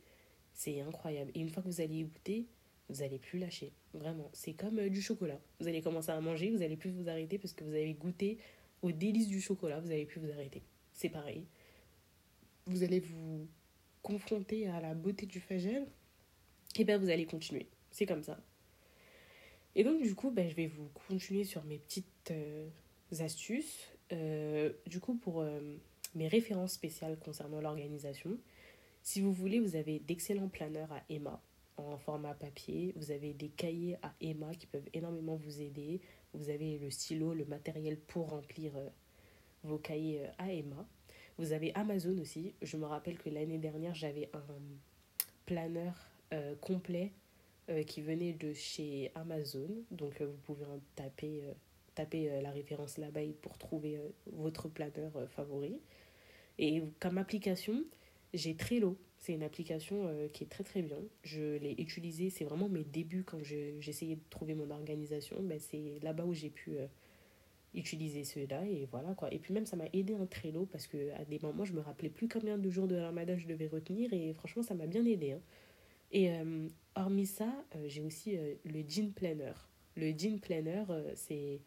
C'est 0.52 0.80
incroyable. 0.80 1.32
Et 1.34 1.40
une 1.40 1.48
fois 1.48 1.62
que 1.62 1.68
vous 1.68 1.80
allez 1.80 1.96
y 1.96 2.04
goûter, 2.04 2.46
vous 2.88 3.02
allez 3.02 3.18
plus 3.18 3.38
lâcher. 3.38 3.72
Vraiment, 3.92 4.30
c'est 4.32 4.52
comme 4.54 4.78
euh, 4.78 4.88
du 4.88 5.02
chocolat. 5.02 5.40
Vous 5.60 5.68
allez 5.68 5.82
commencer 5.82 6.10
à 6.10 6.20
manger, 6.20 6.50
vous 6.50 6.62
allez 6.62 6.76
plus 6.76 6.90
vous 6.90 7.08
arrêter 7.08 7.38
parce 7.38 7.52
que 7.52 7.64
vous 7.64 7.74
avez 7.74 7.94
goûté 7.94 8.38
aux 8.82 8.92
délices 8.92 9.28
du 9.28 9.40
chocolat, 9.40 9.80
vous 9.80 9.90
allez 9.90 10.04
plus 10.04 10.20
vous 10.20 10.30
arrêter. 10.30 10.62
C'est 10.92 11.08
pareil. 11.08 11.46
Vous 12.66 12.82
allez 12.82 13.00
vous 13.00 13.48
confronter 14.02 14.68
à 14.68 14.80
la 14.80 14.94
beauté 14.94 15.26
du 15.26 15.40
fagel, 15.40 15.86
et 16.76 16.84
bien 16.84 16.98
vous 16.98 17.08
allez 17.08 17.24
continuer. 17.24 17.66
C'est 17.90 18.06
comme 18.06 18.22
ça. 18.22 18.38
Et 19.76 19.82
donc, 19.82 20.02
du 20.02 20.14
coup, 20.14 20.30
ben, 20.30 20.48
je 20.48 20.54
vais 20.54 20.66
vous 20.66 20.88
continuer 21.08 21.44
sur 21.44 21.64
mes 21.64 21.78
petites 21.78 22.30
euh, 22.30 22.68
astuces. 23.18 23.90
Euh, 24.12 24.72
du 24.86 25.00
coup, 25.00 25.14
pour 25.14 25.40
euh, 25.40 25.60
mes 26.14 26.28
références 26.28 26.72
spéciales 26.72 27.18
concernant 27.18 27.60
l'organisation, 27.60 28.38
si 29.02 29.20
vous 29.20 29.32
voulez, 29.32 29.58
vous 29.58 29.76
avez 29.76 29.98
d'excellents 29.98 30.48
planeurs 30.48 30.92
à 30.92 31.02
Emma 31.10 31.40
en 31.76 31.98
format 31.98 32.34
papier. 32.34 32.92
Vous 32.96 33.10
avez 33.10 33.34
des 33.34 33.48
cahiers 33.48 33.96
à 34.02 34.14
Emma 34.20 34.54
qui 34.54 34.66
peuvent 34.66 34.88
énormément 34.92 35.34
vous 35.34 35.60
aider. 35.60 36.00
Vous 36.32 36.50
avez 36.50 36.78
le 36.78 36.90
stylo, 36.90 37.34
le 37.34 37.44
matériel 37.44 37.98
pour 37.98 38.30
remplir 38.30 38.72
vos 39.64 39.78
cahiers 39.78 40.22
à 40.38 40.52
Emma. 40.52 40.86
Vous 41.36 41.52
avez 41.52 41.74
Amazon 41.74 42.16
aussi. 42.18 42.54
Je 42.62 42.76
me 42.76 42.86
rappelle 42.86 43.18
que 43.18 43.28
l'année 43.28 43.58
dernière, 43.58 43.94
j'avais 43.94 44.30
un 44.32 44.44
planeur 45.46 45.94
complet 46.60 47.12
euh, 47.70 47.82
qui 47.82 48.02
venait 48.02 48.34
de 48.34 48.52
chez 48.52 49.10
Amazon. 49.14 49.68
Donc 49.90 50.20
euh, 50.20 50.26
vous 50.26 50.36
pouvez 50.44 50.66
en 50.66 50.80
taper, 50.96 51.40
euh, 51.44 51.52
taper 51.94 52.40
la 52.42 52.50
référence 52.50 52.98
là-bas 52.98 53.20
pour 53.40 53.56
trouver 53.56 53.98
votre 54.26 54.68
planeur 54.68 55.12
favori. 55.30 55.80
Et 56.58 56.82
comme 57.00 57.16
application, 57.18 57.82
j'ai 58.34 58.54
Trello. 58.54 58.98
C'est 59.18 59.32
une 59.32 59.42
application 59.42 60.10
qui 60.34 60.44
est 60.44 60.48
très 60.48 60.64
très 60.64 60.82
bien. 60.82 60.98
Je 61.22 61.56
l'ai 61.56 61.74
utilisée, 61.78 62.28
c'est 62.28 62.44
vraiment 62.44 62.68
mes 62.68 62.84
débuts 62.84 63.24
quand 63.24 63.42
j'essayais 63.42 64.16
de 64.16 64.20
trouver 64.28 64.54
mon 64.54 64.70
organisation. 64.70 65.36
Ben, 65.40 65.58
c'est 65.58 65.98
là-bas 66.02 66.26
où 66.26 66.34
j'ai 66.34 66.50
pu 66.50 66.76
utiliser 67.72 68.24
ceux-là 68.24 68.66
et 68.66 68.86
voilà 68.90 69.14
quoi. 69.14 69.32
Et 69.32 69.38
puis 69.38 69.54
même 69.54 69.64
ça 69.64 69.76
m'a 69.76 69.86
aidé 69.94 70.14
un 70.14 70.26
Trello 70.26 70.66
parce 70.66 70.86
que 70.86 71.10
à 71.12 71.24
des 71.24 71.38
moments 71.38 71.64
je 71.64 71.72
me 71.72 71.80
rappelais 71.80 72.10
plus 72.10 72.28
combien 72.28 72.58
de 72.58 72.68
jours 72.68 72.86
de 72.86 72.96
ramadan 72.96 73.36
je 73.38 73.46
devais 73.46 73.66
retenir 73.66 74.12
et 74.12 74.34
franchement 74.34 74.62
ça 74.62 74.74
m'a 74.74 74.86
bien 74.86 75.04
aidé. 75.06 75.32
Hein. 75.32 75.40
Et 76.14 76.30
euh, 76.30 76.68
hormis 76.94 77.26
ça, 77.26 77.52
euh, 77.74 77.88
j'ai 77.88 78.00
aussi 78.00 78.38
euh, 78.38 78.54
le 78.64 78.84
jean 78.88 79.12
planner. 79.12 79.52
Le 79.96 80.16
jean 80.16 80.38
planner, 80.38 80.84
c'est 81.16 81.60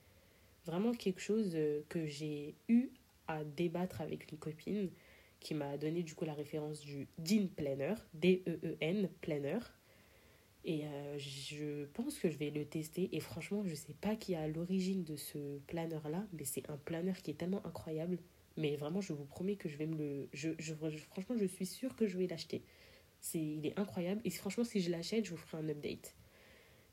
vraiment 0.66 0.94
quelque 0.94 1.22
chose 1.22 1.58
que 1.88 2.08
j'ai 2.08 2.56
eu 2.68 2.90
à 3.28 3.44
débattre 3.44 4.02
avec 4.02 4.30
une 4.32 4.38
copine 4.38 4.90
qui 5.40 5.54
m'a 5.54 5.78
donné 5.78 6.04
du 6.04 6.14
coup 6.14 6.26
la 6.26 6.34
référence 6.34 6.82
du 6.82 7.08
jean 7.24 7.48
planner, 7.50 7.94
D-E-E-N 8.14 9.10
planner. 9.22 9.60
Et 10.66 10.84
je 11.18 11.86
pense 11.94 12.20
que 12.20 12.30
je 12.30 12.38
vais 12.38 12.50
le 12.50 12.66
tester. 12.66 13.16
Et 13.16 13.22
franchement, 13.22 13.64
je 13.64 13.70
ne 13.70 13.76
sais 13.76 13.96
pas 14.02 14.18
qui 14.18 14.34
est 14.34 14.36
à 14.38 14.50
l'origine 14.50 15.06
de 15.06 15.16
ce 15.16 15.60
planeur-là, 15.68 16.28
mais 16.34 16.44
c'est 16.44 16.70
un 16.70 16.76
planeur 16.76 17.16
qui 17.16 17.32
est 17.32 17.36
tellement 17.36 17.66
incroyable. 17.66 18.18
Mais 18.58 18.76
vraiment, 18.76 19.00
je 19.00 19.14
vous 19.14 19.24
promets 19.24 19.56
que 19.56 19.70
je 19.70 19.78
vais 19.78 19.86
me 19.86 19.96
le. 19.96 20.30
Je, 20.34 20.52
franchement, 21.12 21.38
je 21.38 21.46
suis 21.46 21.66
sûre 21.66 21.96
que 21.96 22.08
je 22.08 22.18
vais 22.18 22.28
l'acheter. 22.28 22.62
C'est, 23.20 23.40
il 23.40 23.66
est 23.66 23.78
incroyable. 23.80 24.22
Et 24.24 24.30
franchement, 24.30 24.64
si 24.64 24.82
je 24.82 24.90
l'achète, 24.92 25.26
je 25.26 25.32
vous 25.32 25.38
ferai 25.38 25.64
un 25.64 25.70
update. 25.70 26.16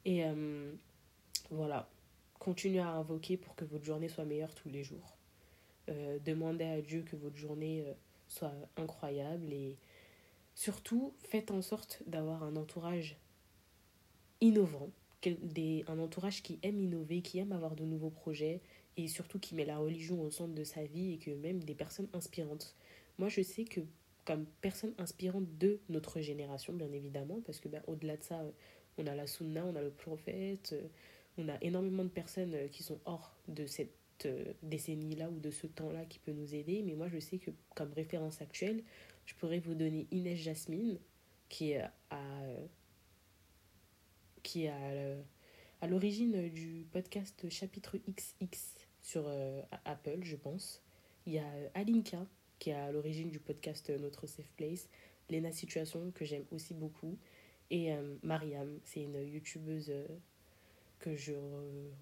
Et 0.05 0.25
euh, 0.25 0.73
voilà. 1.51 1.89
Continuez 2.39 2.81
à 2.81 2.91
invoquer 2.91 3.37
pour 3.37 3.55
que 3.55 3.65
votre 3.65 3.85
journée 3.85 4.09
soit 4.09 4.25
meilleure 4.25 4.55
tous 4.55 4.69
les 4.69 4.85
jours. 4.85 5.17
Euh, 5.89 6.19
demandez 6.19 6.65
à 6.65 6.81
Dieu 6.83 7.03
que 7.03 7.17
votre 7.17 7.37
journée 7.37 7.85
soit 8.29 8.53
incroyable. 8.77 9.53
Et 9.53 9.77
surtout, 10.55 11.15
faites 11.21 11.51
en 11.51 11.63
sorte 11.63 12.03
d'avoir 12.07 12.43
un 12.43 12.57
entourage 12.57 13.17
innovant, 14.41 14.91
des, 15.23 15.85
un 15.89 15.99
entourage 15.99 16.43
qui 16.43 16.59
aime 16.63 16.81
innover, 16.81 17.23
qui 17.23 17.39
aime 17.39 17.53
avoir 17.53 17.77
de 17.77 17.85
nouveaux 17.85 18.11
projets 18.11 18.61
et 18.97 19.09
surtout 19.09 19.39
qui 19.39 19.55
met 19.55 19.65
la 19.65 19.79
religion 19.79 20.23
au 20.23 20.31
centre 20.31 20.55
de 20.55 20.65
sa 20.65 20.85
vie 20.85 21.13
et 21.13 21.19
que 21.19 21.31
même 21.31 21.63
des 21.65 21.75
personnes 21.75 22.09
inspirantes. 22.13 22.77
Moi, 23.19 23.29
je 23.29 23.43
sais 23.43 23.65
que 23.65 23.81
comme 24.25 24.47
personne 24.61 24.95
inspirante 24.99 25.59
de 25.59 25.81
notre 25.89 26.21
génération, 26.21 26.73
bien 26.73 26.93
évidemment, 26.93 27.41
parce 27.45 27.61
que 27.61 27.69
ben, 27.69 27.83
au-delà 27.87 28.17
de 28.17 28.23
ça, 28.23 28.43
on 28.99 29.07
a 29.07 29.15
la 29.15 29.27
sunna, 29.27 29.65
on 29.67 29.77
a 29.77 29.83
le 29.83 29.91
prophète, 29.91 30.75
on 31.39 31.49
a 31.49 31.57
énormément 31.63 32.05
de 32.05 32.09
personnes 32.09 32.69
qui 32.71 32.83
sont 32.83 33.01
hors 33.05 33.37
de 33.49 33.67
cette 33.67 33.91
euh, 34.27 34.53
décennie-là 34.63 35.29
ou 35.29 35.41
de 35.41 35.51
ce 35.51 35.67
temps-là 35.67 36.05
qui 36.05 36.19
peut 36.19 36.33
nous 36.33 36.55
aider. 36.55 36.83
Mais 36.83 36.95
moi, 36.95 37.09
je 37.09 37.19
sais 37.19 37.39
que 37.39 37.51
comme 37.75 37.93
référence 37.93 38.41
actuelle, 38.41 38.83
je 39.27 39.35
pourrais 39.35 39.59
vous 39.59 39.75
donner 39.75 40.07
Inès 40.11 40.39
Jasmine, 40.39 40.99
qui 41.49 41.73
est 41.73 41.83
à 42.11 42.21
qui 44.43 44.69
à, 44.69 45.87
l'origine 45.89 46.49
du 46.51 46.87
podcast 46.93 47.49
Chapitre 47.51 47.99
XX 48.09 48.75
sur 49.01 49.25
euh, 49.27 49.61
Apple, 49.85 50.21
je 50.23 50.37
pense. 50.37 50.83
Il 51.27 51.33
y 51.33 51.39
a 51.39 51.47
Alinka, 51.75 52.25
qui 52.59 52.71
est 52.71 52.75
à 52.75 52.91
l'origine 52.93 53.31
du 53.31 53.39
podcast 53.39 53.91
Notre 53.91 54.27
Safe 54.27 54.51
Place. 54.57 54.89
Lena 55.31 55.53
Situation, 55.53 56.11
que 56.15 56.25
j'aime 56.25 56.45
aussi 56.51 56.75
beaucoup. 56.75 57.17
Et 57.71 57.93
euh, 57.93 58.17
Mariam, 58.23 58.79
c'est 58.85 59.01
une 59.01 59.23
youtubeuse 59.27 59.91
euh, 59.91 60.07
que 60.99 61.17
je 61.17 61.33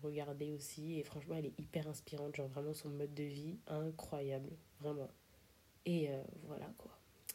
regardais 0.03 0.51
aussi. 0.51 0.99
Et 0.99 1.05
franchement, 1.05 1.37
elle 1.37 1.47
est 1.47 1.59
hyper 1.59 1.89
inspirante. 1.89 2.35
Genre, 2.35 2.49
vraiment, 2.49 2.75
son 2.75 2.89
mode 2.89 3.15
de 3.15 3.25
vie, 3.25 3.57
incroyable. 3.69 4.51
Vraiment. 4.81 5.11
Et 5.87 6.09
voilà, 6.47 6.73
quoi. 6.79 6.91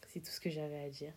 C'est 0.08 0.20
tout 0.20 0.30
ce 0.30 0.40
que 0.40 0.48
j'avais 0.48 0.78
à 0.78 0.88
dire. 0.88 1.12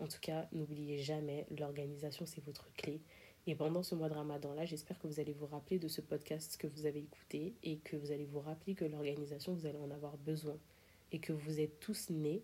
En 0.00 0.06
tout 0.06 0.20
cas, 0.20 0.48
n'oubliez 0.52 0.98
jamais, 0.98 1.46
l'organisation, 1.58 2.24
c'est 2.24 2.44
votre 2.44 2.72
clé. 2.74 3.00
Et 3.48 3.54
pendant 3.54 3.82
ce 3.82 3.94
mois 3.94 4.08
de 4.08 4.14
ramadan-là, 4.14 4.64
j'espère 4.64 4.98
que 4.98 5.06
vous 5.06 5.20
allez 5.20 5.32
vous 5.32 5.46
rappeler 5.46 5.78
de 5.78 5.88
ce 5.88 6.00
podcast 6.00 6.56
que 6.58 6.66
vous 6.66 6.86
avez 6.86 7.00
écouté 7.00 7.54
et 7.62 7.78
que 7.78 7.96
vous 7.96 8.12
allez 8.12 8.26
vous 8.26 8.40
rappeler 8.40 8.74
que 8.74 8.84
l'organisation, 8.84 9.54
vous 9.54 9.66
allez 9.66 9.78
en 9.78 9.90
avoir 9.90 10.16
besoin. 10.18 10.58
Et 11.12 11.18
que 11.18 11.32
vous 11.32 11.60
êtes 11.60 11.80
tous 11.80 12.10
nés, 12.10 12.42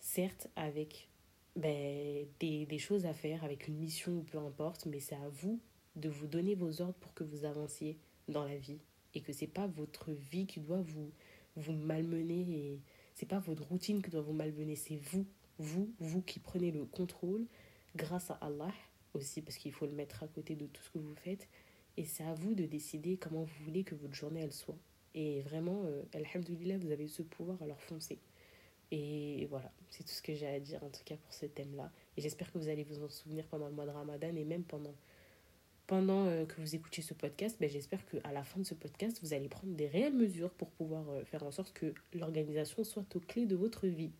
certes, 0.00 0.48
avec 0.56 1.08
ben, 1.54 2.26
des, 2.40 2.66
des 2.66 2.78
choses 2.78 3.06
à 3.06 3.12
faire, 3.12 3.44
avec 3.44 3.68
une 3.68 3.76
mission 3.76 4.18
ou 4.18 4.22
peu 4.22 4.38
importe, 4.38 4.86
mais 4.86 5.00
c'est 5.00 5.14
à 5.16 5.28
vous 5.28 5.60
de 5.96 6.08
vous 6.08 6.26
donner 6.26 6.54
vos 6.54 6.80
ordres 6.82 6.98
pour 7.00 7.14
que 7.14 7.24
vous 7.24 7.44
avanciez 7.44 7.98
dans 8.28 8.44
la 8.44 8.56
vie. 8.56 8.78
Et 9.14 9.20
que 9.20 9.32
c'est 9.32 9.46
pas 9.46 9.66
votre 9.66 10.12
vie 10.12 10.46
qui 10.46 10.60
doit 10.60 10.82
vous, 10.82 11.10
vous 11.56 11.72
malmener 11.72 12.40
et 12.40 12.80
c'est 13.14 13.26
pas 13.26 13.38
votre 13.38 13.64
routine 13.64 14.02
qui 14.02 14.10
doit 14.10 14.20
vous 14.20 14.34
malmener, 14.34 14.76
c'est 14.76 14.96
vous, 14.96 15.26
vous, 15.58 15.90
vous 15.98 16.20
qui 16.20 16.38
prenez 16.38 16.70
le 16.70 16.84
contrôle 16.84 17.46
grâce 17.94 18.30
à 18.30 18.34
Allah 18.34 18.72
aussi 19.14 19.40
parce 19.40 19.56
qu'il 19.56 19.72
faut 19.72 19.86
le 19.86 19.92
mettre 19.92 20.22
à 20.22 20.28
côté 20.28 20.54
de 20.54 20.66
tout 20.66 20.82
ce 20.82 20.90
que 20.90 20.98
vous 20.98 21.14
faites. 21.14 21.48
Et 21.96 22.04
c'est 22.04 22.24
à 22.24 22.34
vous 22.34 22.54
de 22.54 22.66
décider 22.66 23.16
comment 23.16 23.44
vous 23.44 23.64
voulez 23.64 23.84
que 23.84 23.94
votre 23.94 24.14
journée 24.14 24.40
elle 24.40 24.52
soit. 24.52 24.76
Et 25.16 25.40
vraiment, 25.40 25.82
euh, 25.86 26.02
Alhamdulillah, 26.14 26.78
vous 26.78 26.92
avez 26.92 27.08
ce 27.08 27.22
pouvoir 27.22 27.60
à 27.62 27.66
leur 27.66 27.80
foncer. 27.80 28.20
Et 28.92 29.46
voilà, 29.50 29.72
c'est 29.90 30.04
tout 30.04 30.12
ce 30.12 30.22
que 30.22 30.34
j'ai 30.34 30.46
à 30.46 30.60
dire 30.60 30.82
en 30.84 30.90
tout 30.90 31.02
cas 31.04 31.16
pour 31.16 31.34
ce 31.34 31.46
thème-là. 31.46 31.90
Et 32.16 32.20
j'espère 32.20 32.52
que 32.52 32.58
vous 32.58 32.68
allez 32.68 32.84
vous 32.84 33.02
en 33.02 33.08
souvenir 33.08 33.44
pendant 33.46 33.66
le 33.66 33.74
mois 33.74 33.86
de 33.86 33.90
Ramadan 33.90 34.34
et 34.36 34.44
même 34.44 34.62
pendant, 34.62 34.94
pendant 35.86 36.26
euh, 36.26 36.44
que 36.46 36.60
vous 36.60 36.76
écoutiez 36.76 37.02
ce 37.02 37.14
podcast. 37.14 37.56
Ben, 37.58 37.68
j'espère 37.68 38.06
qu'à 38.06 38.30
la 38.32 38.44
fin 38.44 38.60
de 38.60 38.64
ce 38.64 38.74
podcast, 38.74 39.18
vous 39.22 39.32
allez 39.32 39.48
prendre 39.48 39.74
des 39.74 39.88
réelles 39.88 40.14
mesures 40.14 40.50
pour 40.50 40.70
pouvoir 40.70 41.08
euh, 41.10 41.24
faire 41.24 41.42
en 41.42 41.50
sorte 41.50 41.72
que 41.72 41.94
l'organisation 42.14 42.84
soit 42.84 43.16
aux 43.16 43.20
clés 43.20 43.46
de 43.46 43.56
votre 43.56 43.88
vie. 43.88 44.12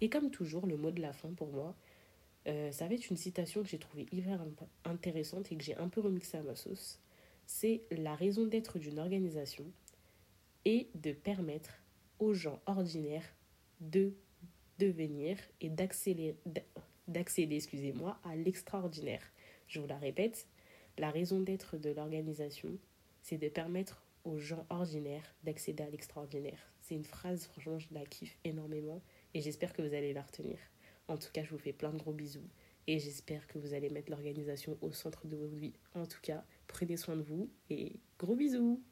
Et 0.00 0.08
comme 0.08 0.30
toujours, 0.30 0.66
le 0.66 0.76
mot 0.76 0.90
de 0.90 1.00
la 1.00 1.12
fin 1.12 1.32
pour 1.32 1.52
moi, 1.52 1.76
euh, 2.48 2.72
ça 2.72 2.88
va 2.88 2.94
être 2.94 3.10
une 3.10 3.16
citation 3.16 3.62
que 3.62 3.68
j'ai 3.68 3.78
trouvée 3.78 4.06
hyper 4.10 4.44
intéressante 4.84 5.52
et 5.52 5.56
que 5.56 5.62
j'ai 5.62 5.76
un 5.76 5.88
peu 5.88 6.00
remixée 6.00 6.38
à 6.38 6.42
ma 6.42 6.56
sauce. 6.56 6.98
C'est 7.46 7.82
la 7.90 8.14
raison 8.14 8.46
d'être 8.46 8.78
d'une 8.78 8.98
organisation 8.98 9.64
et 10.64 10.88
de 10.94 11.12
permettre 11.12 11.82
aux 12.18 12.34
gens 12.34 12.60
ordinaires 12.66 13.34
de 13.80 14.14
devenir 14.78 15.38
et 15.60 15.68
d'accéder 15.68 16.36
excusez-moi, 17.08 18.18
à 18.24 18.36
l'extraordinaire. 18.36 19.22
Je 19.68 19.80
vous 19.80 19.86
la 19.86 19.98
répète, 19.98 20.46
la 20.98 21.10
raison 21.10 21.40
d'être 21.40 21.76
de 21.76 21.90
l'organisation, 21.90 22.78
c'est 23.22 23.38
de 23.38 23.48
permettre 23.48 24.04
aux 24.24 24.38
gens 24.38 24.66
ordinaires 24.68 25.34
d'accéder 25.44 25.82
à 25.82 25.90
l'extraordinaire. 25.90 26.58
C'est 26.82 26.94
une 26.94 27.04
phrase, 27.04 27.46
franchement, 27.46 27.78
je 27.78 27.88
la 27.92 28.04
kiffe 28.04 28.38
énormément 28.44 29.02
et 29.34 29.40
j'espère 29.40 29.72
que 29.72 29.82
vous 29.82 29.94
allez 29.94 30.12
la 30.12 30.22
retenir. 30.22 30.58
En 31.08 31.16
tout 31.16 31.30
cas, 31.32 31.42
je 31.42 31.50
vous 31.50 31.58
fais 31.58 31.72
plein 31.72 31.92
de 31.92 31.98
gros 31.98 32.12
bisous 32.12 32.48
et 32.86 32.98
j'espère 32.98 33.46
que 33.46 33.58
vous 33.58 33.74
allez 33.74 33.90
mettre 33.90 34.10
l'organisation 34.10 34.76
au 34.80 34.92
centre 34.92 35.26
de 35.26 35.36
votre 35.36 35.54
vie. 35.54 35.74
En 35.94 36.06
tout 36.06 36.20
cas, 36.22 36.44
prenez 36.66 36.96
soin 36.96 37.16
de 37.16 37.22
vous 37.22 37.50
et 37.68 38.00
gros 38.18 38.36
bisous 38.36 38.82